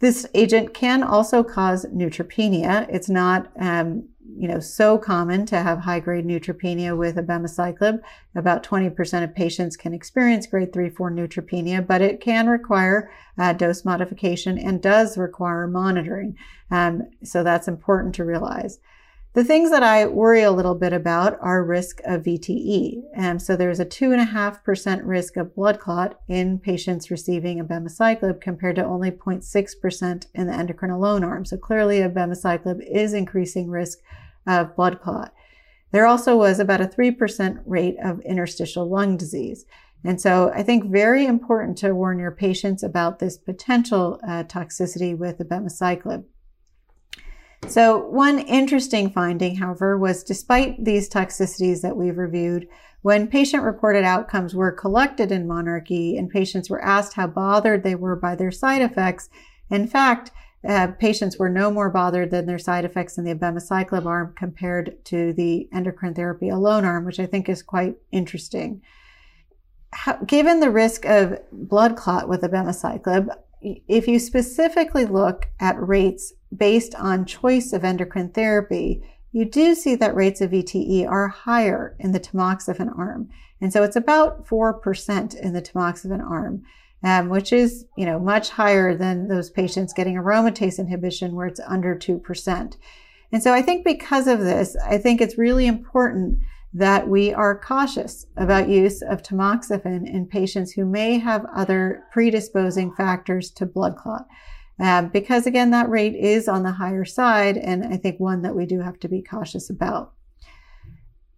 This 0.00 0.26
agent 0.34 0.74
can 0.74 1.02
also 1.02 1.44
cause 1.44 1.86
neutropenia. 1.86 2.86
It's 2.90 3.08
not 3.08 3.52
um, 3.58 4.08
you 4.40 4.48
know, 4.48 4.58
so 4.58 4.96
common 4.96 5.44
to 5.46 5.58
have 5.58 5.80
high-grade 5.80 6.24
neutropenia 6.24 6.96
with 6.96 7.16
abemaciclib. 7.16 8.00
About 8.34 8.62
20% 8.62 9.24
of 9.24 9.34
patients 9.34 9.76
can 9.76 9.92
experience 9.92 10.46
grade 10.46 10.72
3-4 10.72 10.94
neutropenia, 10.94 11.86
but 11.86 12.00
it 12.00 12.20
can 12.20 12.48
require 12.48 13.10
uh, 13.38 13.52
dose 13.52 13.84
modification 13.84 14.58
and 14.58 14.82
does 14.82 15.18
require 15.18 15.66
monitoring. 15.66 16.36
Um, 16.70 17.02
so 17.22 17.42
that's 17.42 17.68
important 17.68 18.14
to 18.14 18.24
realize. 18.24 18.78
The 19.32 19.44
things 19.44 19.70
that 19.70 19.84
I 19.84 20.06
worry 20.06 20.42
a 20.42 20.50
little 20.50 20.74
bit 20.74 20.92
about 20.92 21.38
are 21.40 21.62
risk 21.62 22.00
of 22.04 22.24
VTE. 22.24 23.02
Um, 23.16 23.38
so 23.38 23.54
there's 23.54 23.78
a 23.78 23.86
2.5% 23.86 25.02
risk 25.04 25.36
of 25.36 25.54
blood 25.54 25.78
clot 25.78 26.20
in 26.26 26.58
patients 26.58 27.12
receiving 27.12 27.64
abemaciclib 27.64 28.40
compared 28.40 28.74
to 28.76 28.84
only 28.84 29.12
0.6% 29.12 30.26
in 30.34 30.46
the 30.48 30.52
endocrine 30.52 30.90
alone 30.90 31.22
arm. 31.22 31.44
So 31.44 31.56
clearly 31.56 32.00
abemaciclib 32.00 32.80
is 32.90 33.12
increasing 33.12 33.70
risk 33.70 34.00
of 34.48 34.74
blood 34.74 35.00
clot. 35.00 35.32
There 35.92 36.06
also 36.06 36.36
was 36.36 36.58
about 36.58 36.80
a 36.80 36.86
3% 36.86 37.62
rate 37.66 37.98
of 38.02 38.20
interstitial 38.22 38.88
lung 38.88 39.16
disease. 39.16 39.64
And 40.02 40.20
so 40.20 40.50
I 40.52 40.64
think 40.64 40.90
very 40.90 41.26
important 41.26 41.78
to 41.78 41.94
warn 41.94 42.18
your 42.18 42.32
patients 42.32 42.82
about 42.82 43.20
this 43.20 43.38
potential 43.38 44.18
uh, 44.26 44.42
toxicity 44.44 45.16
with 45.16 45.38
abemaciclib. 45.38 46.24
So 47.66 47.98
one 47.98 48.38
interesting 48.38 49.10
finding, 49.10 49.56
however, 49.56 49.96
was 49.96 50.24
despite 50.24 50.84
these 50.84 51.08
toxicities 51.08 51.82
that 51.82 51.96
we've 51.96 52.18
reviewed, 52.18 52.66
when 53.02 53.28
patient-reported 53.28 54.04
outcomes 54.04 54.54
were 54.54 54.72
collected 54.72 55.30
in 55.30 55.46
Monarch 55.46 55.90
E 55.90 56.16
and 56.16 56.28
patients 56.28 56.68
were 56.68 56.84
asked 56.84 57.14
how 57.14 57.26
bothered 57.26 57.82
they 57.82 57.94
were 57.94 58.16
by 58.16 58.34
their 58.34 58.50
side 58.50 58.82
effects, 58.82 59.28
in 59.70 59.86
fact, 59.86 60.32
uh, 60.68 60.88
patients 60.98 61.38
were 61.38 61.48
no 61.48 61.70
more 61.70 61.88
bothered 61.88 62.30
than 62.30 62.44
their 62.44 62.58
side 62.58 62.84
effects 62.84 63.16
in 63.16 63.24
the 63.24 63.34
abemaciclib 63.34 64.04
arm 64.04 64.34
compared 64.36 65.02
to 65.06 65.32
the 65.32 65.68
endocrine 65.72 66.14
therapy 66.14 66.50
alone 66.50 66.84
arm, 66.84 67.04
which 67.04 67.20
I 67.20 67.26
think 67.26 67.48
is 67.48 67.62
quite 67.62 67.96
interesting. 68.12 68.82
How, 69.92 70.16
given 70.16 70.60
the 70.60 70.70
risk 70.70 71.06
of 71.06 71.38
blood 71.50 71.96
clot 71.96 72.28
with 72.28 72.42
abemaciclib, 72.42 73.34
if 73.60 74.08
you 74.08 74.18
specifically 74.18 75.04
look 75.04 75.48
at 75.58 75.80
rates 75.80 76.32
based 76.54 76.94
on 76.94 77.26
choice 77.26 77.72
of 77.72 77.84
endocrine 77.84 78.30
therapy, 78.30 79.02
you 79.32 79.44
do 79.44 79.74
see 79.74 79.94
that 79.96 80.14
rates 80.14 80.40
of 80.40 80.50
VTE 80.50 81.08
are 81.08 81.28
higher 81.28 81.96
in 81.98 82.12
the 82.12 82.20
tamoxifen 82.20 82.96
arm. 82.98 83.28
And 83.60 83.72
so 83.72 83.82
it's 83.82 83.96
about 83.96 84.46
4% 84.46 85.34
in 85.38 85.52
the 85.52 85.62
tamoxifen 85.62 86.22
arm, 86.22 86.62
um, 87.04 87.28
which 87.28 87.52
is, 87.52 87.84
you 87.96 88.06
know, 88.06 88.18
much 88.18 88.50
higher 88.50 88.96
than 88.96 89.28
those 89.28 89.50
patients 89.50 89.92
getting 89.92 90.16
aromatase 90.16 90.78
inhibition 90.78 91.34
where 91.34 91.46
it's 91.46 91.60
under 91.60 91.94
2%. 91.94 92.76
And 93.32 93.42
so 93.42 93.52
I 93.52 93.62
think 93.62 93.84
because 93.84 94.26
of 94.26 94.40
this, 94.40 94.76
I 94.84 94.98
think 94.98 95.20
it's 95.20 95.38
really 95.38 95.66
important 95.66 96.40
that 96.72 97.08
we 97.08 97.32
are 97.34 97.58
cautious 97.58 98.26
about 98.36 98.68
use 98.68 99.02
of 99.02 99.22
tamoxifen 99.22 100.06
in 100.06 100.26
patients 100.26 100.72
who 100.72 100.84
may 100.84 101.18
have 101.18 101.44
other 101.54 102.04
predisposing 102.12 102.92
factors 102.94 103.50
to 103.50 103.66
blood 103.66 103.96
clot. 103.96 104.26
Uh, 104.78 105.02
because 105.02 105.46
again, 105.46 105.70
that 105.70 105.90
rate 105.90 106.14
is 106.14 106.48
on 106.48 106.62
the 106.62 106.72
higher 106.72 107.04
side, 107.04 107.56
and 107.58 107.84
I 107.84 107.96
think 107.96 108.18
one 108.18 108.42
that 108.42 108.54
we 108.54 108.66
do 108.66 108.80
have 108.80 108.98
to 109.00 109.08
be 109.08 109.20
cautious 109.20 109.68
about. 109.68 110.14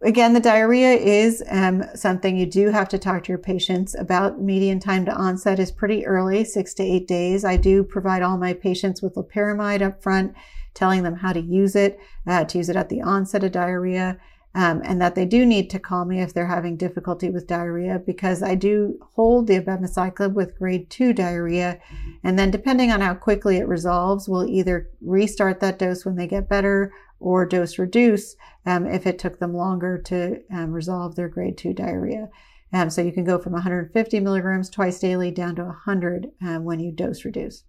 Again, 0.03 0.33
the 0.33 0.41
diarrhea 0.41 0.95
is 0.95 1.43
um, 1.49 1.85
something 1.95 2.37
you 2.37 2.47
do 2.47 2.71
have 2.71 2.89
to 2.89 2.99
talk 2.99 3.25
to 3.25 3.29
your 3.29 3.39
patients 3.39 3.95
about. 3.95 4.41
Median 4.41 4.81
time 4.81 5.05
to 5.07 5.15
onset 5.15 5.59
is 5.61 5.71
pretty 5.71 6.05
early, 6.05 6.45
six 6.45 6.75
to 6.75 6.83
eight 6.83 7.07
days. 7.07 7.45
I 7.45 7.57
do 7.57 7.85
provide 7.85 8.23
all 8.23 8.37
my 8.37 8.53
patients 8.53 9.01
with 9.01 9.15
loperamide 9.15 9.81
up 9.81 10.03
front, 10.03 10.35
telling 10.75 11.05
them 11.05 11.17
how 11.17 11.33
to 11.33 11.41
use 11.41 11.77
it, 11.77 11.99
uh, 12.27 12.45
to 12.45 12.59
use 12.59 12.69
it 12.69 12.77
at 12.77 12.89
the 12.89 13.01
onset 13.01 13.45
of 13.45 13.53
diarrhea 13.53 14.19
um, 14.55 14.83
and 14.85 15.01
that 15.01 15.15
they 15.15 15.25
do 15.25 15.47
need 15.47 15.71
to 15.71 15.79
call 15.79 16.05
me 16.05 16.21
if 16.21 16.35
they're 16.35 16.47
having 16.47 16.77
difficulty 16.77 17.31
with 17.31 17.47
diarrhea 17.47 17.99
because 18.05 18.43
I 18.43 18.55
do 18.55 18.99
hold 19.15 19.47
the 19.47 19.59
abemaciclib 19.59 20.35
with 20.35 20.59
grade 20.59 20.91
2 20.91 21.15
diarrhea. 21.15 21.81
And 22.23 22.39
then, 22.39 22.51
depending 22.51 22.91
on 22.91 23.01
how 23.01 23.15
quickly 23.15 23.57
it 23.57 23.69
resolves, 23.69 24.29
we'll 24.29 24.49
either 24.49 24.91
restart 25.01 25.61
that 25.61 25.79
dose 25.79 26.05
when 26.05 26.17
they 26.17 26.27
get 26.27 26.49
better 26.49 26.93
or 27.19 27.47
dose 27.47 27.79
reduce 27.79 28.37
um, 28.67 28.87
if 28.87 29.07
it 29.07 29.19
took 29.19 29.39
them 29.39 29.55
longer 29.55 29.97
to 29.97 30.43
um, 30.53 30.73
resolve 30.73 31.17
their 31.17 31.29
grade 31.29 31.57
2 31.57 31.73
diarrhea. 31.73 32.29
Um, 32.75 32.91
so 32.91 33.03
you 33.03 33.13
can 33.13 33.25
go 33.25 33.39
from 33.39 33.53
150 33.53 34.21
milligrams 34.21 34.71
twice 34.71 34.99
daily 34.99 35.31
down 35.31 35.55
to 35.57 35.65
100 35.65 36.31
um, 36.43 36.65
when 36.65 36.81
you 36.81 36.91
dose 36.93 37.25
reduce. 37.25 37.65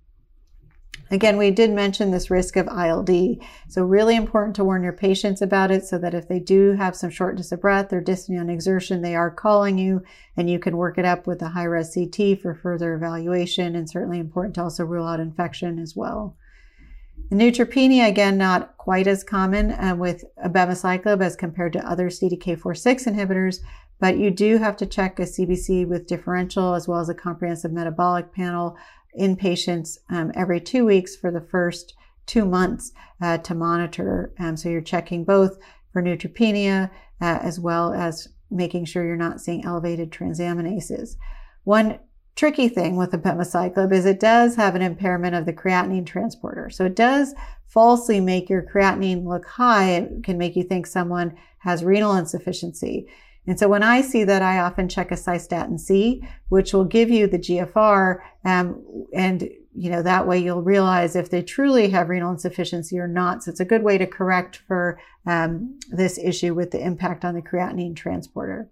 Again, 1.11 1.37
we 1.37 1.51
did 1.51 1.71
mention 1.71 2.11
this 2.11 2.31
risk 2.31 2.55
of 2.55 2.67
ILD. 2.67 3.37
So 3.67 3.83
really 3.83 4.15
important 4.15 4.55
to 4.55 4.63
warn 4.63 4.83
your 4.83 4.93
patients 4.93 5.41
about 5.41 5.69
it 5.69 5.85
so 5.85 5.97
that 5.97 6.13
if 6.13 6.27
they 6.27 6.39
do 6.39 6.73
have 6.73 6.95
some 6.95 7.09
shortness 7.09 7.51
of 7.51 7.61
breath 7.61 7.91
or 7.93 8.01
dyspnea 8.01 8.39
on 8.39 8.49
exertion, 8.49 9.01
they 9.01 9.15
are 9.15 9.29
calling 9.29 9.77
you 9.77 10.01
and 10.35 10.49
you 10.49 10.59
can 10.59 10.77
work 10.77 10.97
it 10.97 11.05
up 11.05 11.27
with 11.27 11.41
a 11.41 11.49
high 11.49 11.65
res 11.65 11.93
CT 11.93 12.39
for 12.41 12.55
further 12.55 12.93
evaluation 12.93 13.75
and 13.75 13.89
certainly 13.89 14.19
important 14.19 14.55
to 14.55 14.63
also 14.63 14.85
rule 14.85 15.05
out 15.05 15.19
infection 15.19 15.77
as 15.77 15.95
well. 15.95 16.35
The 17.29 17.35
neutropenia, 17.35 18.07
again, 18.07 18.37
not 18.37 18.77
quite 18.77 19.07
as 19.07 19.23
common 19.23 19.71
uh, 19.71 19.95
with 19.95 20.23
abemaciclib 20.43 21.21
as 21.21 21.35
compared 21.35 21.73
to 21.73 21.87
other 21.87 22.09
CDK4-6 22.09 23.07
inhibitors, 23.07 23.59
but 23.99 24.17
you 24.17 24.31
do 24.31 24.57
have 24.57 24.75
to 24.77 24.85
check 24.85 25.19
a 25.19 25.23
CBC 25.23 25.87
with 25.87 26.07
differential 26.07 26.73
as 26.73 26.87
well 26.87 26.99
as 26.99 27.09
a 27.09 27.13
comprehensive 27.13 27.71
metabolic 27.71 28.33
panel 28.33 28.77
in 29.15 29.35
patients 29.35 29.99
um, 30.09 30.31
every 30.35 30.59
two 30.59 30.85
weeks 30.85 31.15
for 31.15 31.31
the 31.31 31.41
first 31.41 31.93
two 32.25 32.45
months 32.45 32.91
uh, 33.21 33.37
to 33.39 33.53
monitor. 33.53 34.33
Um, 34.39 34.57
so 34.57 34.69
you're 34.69 34.81
checking 34.81 35.23
both 35.23 35.57
for 35.91 36.01
neutropenia 36.01 36.89
uh, 37.21 37.39
as 37.41 37.59
well 37.59 37.93
as 37.93 38.29
making 38.49 38.85
sure 38.85 39.05
you're 39.05 39.15
not 39.15 39.41
seeing 39.41 39.65
elevated 39.65 40.11
transaminases. 40.11 41.15
One 41.63 41.99
tricky 42.35 42.67
thing 42.67 42.95
with 42.95 43.11
abemaciclib 43.11 43.93
is 43.93 44.05
it 44.05 44.19
does 44.19 44.55
have 44.55 44.75
an 44.75 44.81
impairment 44.81 45.35
of 45.35 45.45
the 45.45 45.53
creatinine 45.53 46.05
transporter. 46.05 46.69
So 46.69 46.85
it 46.85 46.95
does 46.95 47.33
falsely 47.67 48.19
make 48.19 48.49
your 48.49 48.63
creatinine 48.63 49.25
look 49.25 49.45
high. 49.45 49.91
It 49.91 50.23
can 50.23 50.37
make 50.37 50.55
you 50.55 50.63
think 50.63 50.85
someone 50.85 51.35
has 51.59 51.83
renal 51.83 52.15
insufficiency. 52.15 53.07
And 53.45 53.59
so 53.59 53.67
when 53.67 53.83
I 53.83 54.01
see 54.01 54.23
that, 54.23 54.41
I 54.41 54.59
often 54.59 54.87
check 54.87 55.11
a 55.11 55.15
cystatin 55.15 55.79
C, 55.79 56.23
which 56.49 56.73
will 56.73 56.85
give 56.85 57.09
you 57.09 57.27
the 57.27 57.39
GFR. 57.39 58.19
Um, 58.45 58.83
and, 59.13 59.49
you 59.75 59.89
know, 59.89 60.01
that 60.01 60.27
way 60.27 60.39
you'll 60.39 60.61
realize 60.61 61.15
if 61.15 61.29
they 61.29 61.41
truly 61.41 61.89
have 61.89 62.09
renal 62.09 62.31
insufficiency 62.31 62.97
or 62.97 63.07
not. 63.07 63.43
So 63.43 63.51
it's 63.51 63.59
a 63.59 63.65
good 63.65 63.83
way 63.83 63.97
to 63.97 64.07
correct 64.07 64.61
for 64.67 64.99
um, 65.25 65.77
this 65.89 66.17
issue 66.17 66.53
with 66.53 66.71
the 66.71 66.83
impact 66.83 67.25
on 67.25 67.35
the 67.35 67.41
creatinine 67.41 67.95
transporter. 67.95 68.69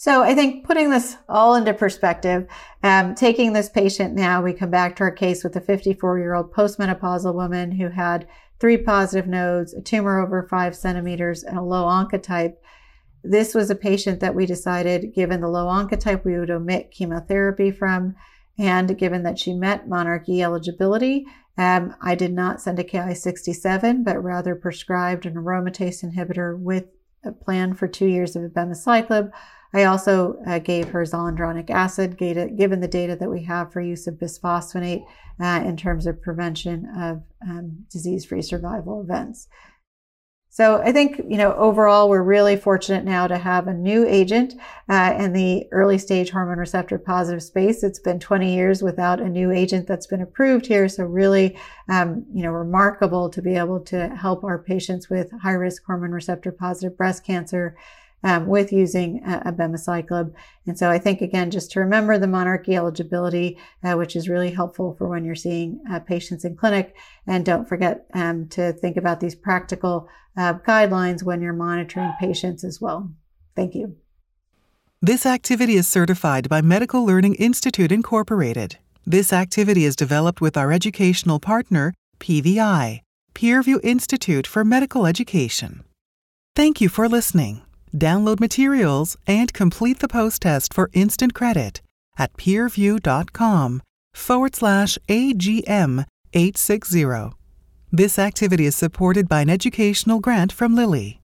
So 0.00 0.22
I 0.22 0.34
think 0.34 0.64
putting 0.64 0.88
this 0.88 1.18
all 1.28 1.54
into 1.54 1.74
perspective, 1.74 2.46
um, 2.82 3.14
taking 3.14 3.52
this 3.52 3.68
patient 3.68 4.14
now, 4.14 4.42
we 4.42 4.54
come 4.54 4.70
back 4.70 4.96
to 4.96 5.02
our 5.02 5.10
case 5.10 5.44
with 5.44 5.54
a 5.56 5.60
54 5.60 6.18
year 6.18 6.32
old 6.32 6.54
postmenopausal 6.54 7.34
woman 7.34 7.72
who 7.72 7.88
had 7.88 8.26
three 8.60 8.78
positive 8.78 9.26
nodes, 9.26 9.74
a 9.74 9.82
tumor 9.82 10.18
over 10.18 10.46
five 10.48 10.74
centimeters, 10.74 11.42
and 11.42 11.58
a 11.58 11.62
low 11.62 11.84
oncotype. 11.84 12.54
This 13.22 13.54
was 13.54 13.70
a 13.70 13.74
patient 13.74 14.20
that 14.20 14.34
we 14.34 14.46
decided, 14.46 15.14
given 15.14 15.40
the 15.40 15.48
low 15.48 15.66
oncotype, 15.66 16.24
we 16.24 16.38
would 16.38 16.50
omit 16.50 16.90
chemotherapy 16.90 17.70
from. 17.70 18.16
And 18.58 18.98
given 18.98 19.22
that 19.22 19.38
she 19.38 19.54
met 19.54 19.88
monarchE 19.88 20.40
eligibility, 20.40 21.26
um, 21.56 21.94
I 22.00 22.14
did 22.14 22.32
not 22.32 22.60
send 22.60 22.78
a 22.78 22.84
Ki67, 22.84 24.04
but 24.04 24.22
rather 24.22 24.54
prescribed 24.54 25.26
an 25.26 25.34
aromatase 25.34 26.04
inhibitor 26.04 26.58
with 26.58 26.84
a 27.24 27.32
plan 27.32 27.74
for 27.74 27.86
two 27.86 28.06
years 28.06 28.36
of 28.36 28.42
abemaciclib. 28.42 29.30
I 29.72 29.84
also 29.84 30.36
uh, 30.46 30.58
gave 30.58 30.88
her 30.88 31.02
zoledronic 31.02 31.70
acid, 31.70 32.16
given 32.18 32.80
the 32.80 32.88
data 32.88 33.14
that 33.16 33.30
we 33.30 33.44
have 33.44 33.72
for 33.72 33.80
use 33.80 34.06
of 34.06 34.14
bisphosphonate 34.14 35.04
uh, 35.40 35.62
in 35.64 35.76
terms 35.76 36.06
of 36.06 36.22
prevention 36.22 36.86
of 36.98 37.22
um, 37.48 37.84
disease-free 37.90 38.42
survival 38.42 39.00
events. 39.00 39.48
So 40.52 40.82
I 40.82 40.90
think, 40.90 41.18
you 41.28 41.36
know, 41.36 41.54
overall, 41.54 42.08
we're 42.08 42.24
really 42.24 42.56
fortunate 42.56 43.04
now 43.04 43.28
to 43.28 43.38
have 43.38 43.68
a 43.68 43.72
new 43.72 44.04
agent 44.04 44.54
uh, 44.88 45.14
in 45.16 45.32
the 45.32 45.68
early 45.70 45.96
stage 45.96 46.30
hormone 46.30 46.58
receptor 46.58 46.98
positive 46.98 47.40
space. 47.40 47.84
It's 47.84 48.00
been 48.00 48.18
20 48.18 48.52
years 48.52 48.82
without 48.82 49.20
a 49.20 49.28
new 49.28 49.52
agent 49.52 49.86
that's 49.86 50.08
been 50.08 50.20
approved 50.20 50.66
here. 50.66 50.88
So 50.88 51.04
really, 51.04 51.56
um, 51.88 52.26
you 52.34 52.42
know, 52.42 52.50
remarkable 52.50 53.30
to 53.30 53.40
be 53.40 53.54
able 53.54 53.78
to 53.82 54.08
help 54.08 54.42
our 54.42 54.58
patients 54.58 55.08
with 55.08 55.30
high 55.40 55.52
risk 55.52 55.84
hormone 55.84 56.10
receptor 56.10 56.50
positive 56.50 56.98
breast 56.98 57.24
cancer 57.24 57.76
um, 58.22 58.46
with 58.46 58.72
using 58.72 59.22
uh, 59.24 59.40
abemaciclib. 59.50 60.32
And 60.66 60.78
so 60.78 60.90
I 60.90 60.98
think, 60.98 61.20
again, 61.20 61.50
just 61.50 61.70
to 61.72 61.80
remember 61.80 62.18
the 62.18 62.26
monarchE 62.26 62.74
eligibility, 62.74 63.58
uh, 63.82 63.94
which 63.94 64.16
is 64.16 64.28
really 64.28 64.50
helpful 64.50 64.94
for 64.96 65.08
when 65.08 65.24
you're 65.24 65.34
seeing 65.34 65.80
uh, 65.90 66.00
patients 66.00 66.44
in 66.44 66.56
clinic. 66.56 66.94
And 67.26 67.44
don't 67.44 67.68
forget 67.68 68.06
um, 68.14 68.48
to 68.50 68.72
think 68.72 68.96
about 68.96 69.20
these 69.20 69.34
practical 69.34 70.08
uh, 70.36 70.54
guidelines 70.66 71.22
when 71.22 71.40
you're 71.40 71.52
monitoring 71.52 72.12
patients 72.20 72.64
as 72.64 72.80
well. 72.80 73.10
Thank 73.56 73.74
you. 73.74 73.96
This 75.02 75.24
activity 75.24 75.76
is 75.76 75.88
certified 75.88 76.48
by 76.48 76.60
Medical 76.60 77.06
Learning 77.06 77.34
Institute 77.36 77.90
Incorporated. 77.90 78.76
This 79.06 79.32
activity 79.32 79.84
is 79.84 79.96
developed 79.96 80.42
with 80.42 80.58
our 80.58 80.70
educational 80.70 81.40
partner, 81.40 81.94
PVI, 82.18 83.00
Peerview 83.34 83.80
Institute 83.82 84.46
for 84.46 84.62
Medical 84.62 85.06
Education. 85.06 85.84
Thank 86.54 86.82
you 86.82 86.90
for 86.90 87.08
listening. 87.08 87.62
Download 87.96 88.40
materials 88.40 89.16
and 89.26 89.52
complete 89.54 90.00
the 90.00 90.08
post 90.08 90.42
test 90.42 90.74
for 90.74 90.90
instant 90.92 91.34
credit 91.34 91.80
at 92.18 92.32
peerview.com 92.34 93.82
forward 94.12 94.54
slash 94.54 94.98
AGM 95.08 96.06
860. 96.32 97.36
This 97.92 98.18
activity 98.18 98.66
is 98.66 98.76
supported 98.76 99.28
by 99.28 99.40
an 99.40 99.50
educational 99.50 100.20
grant 100.20 100.52
from 100.52 100.74
Lilly. 100.74 101.19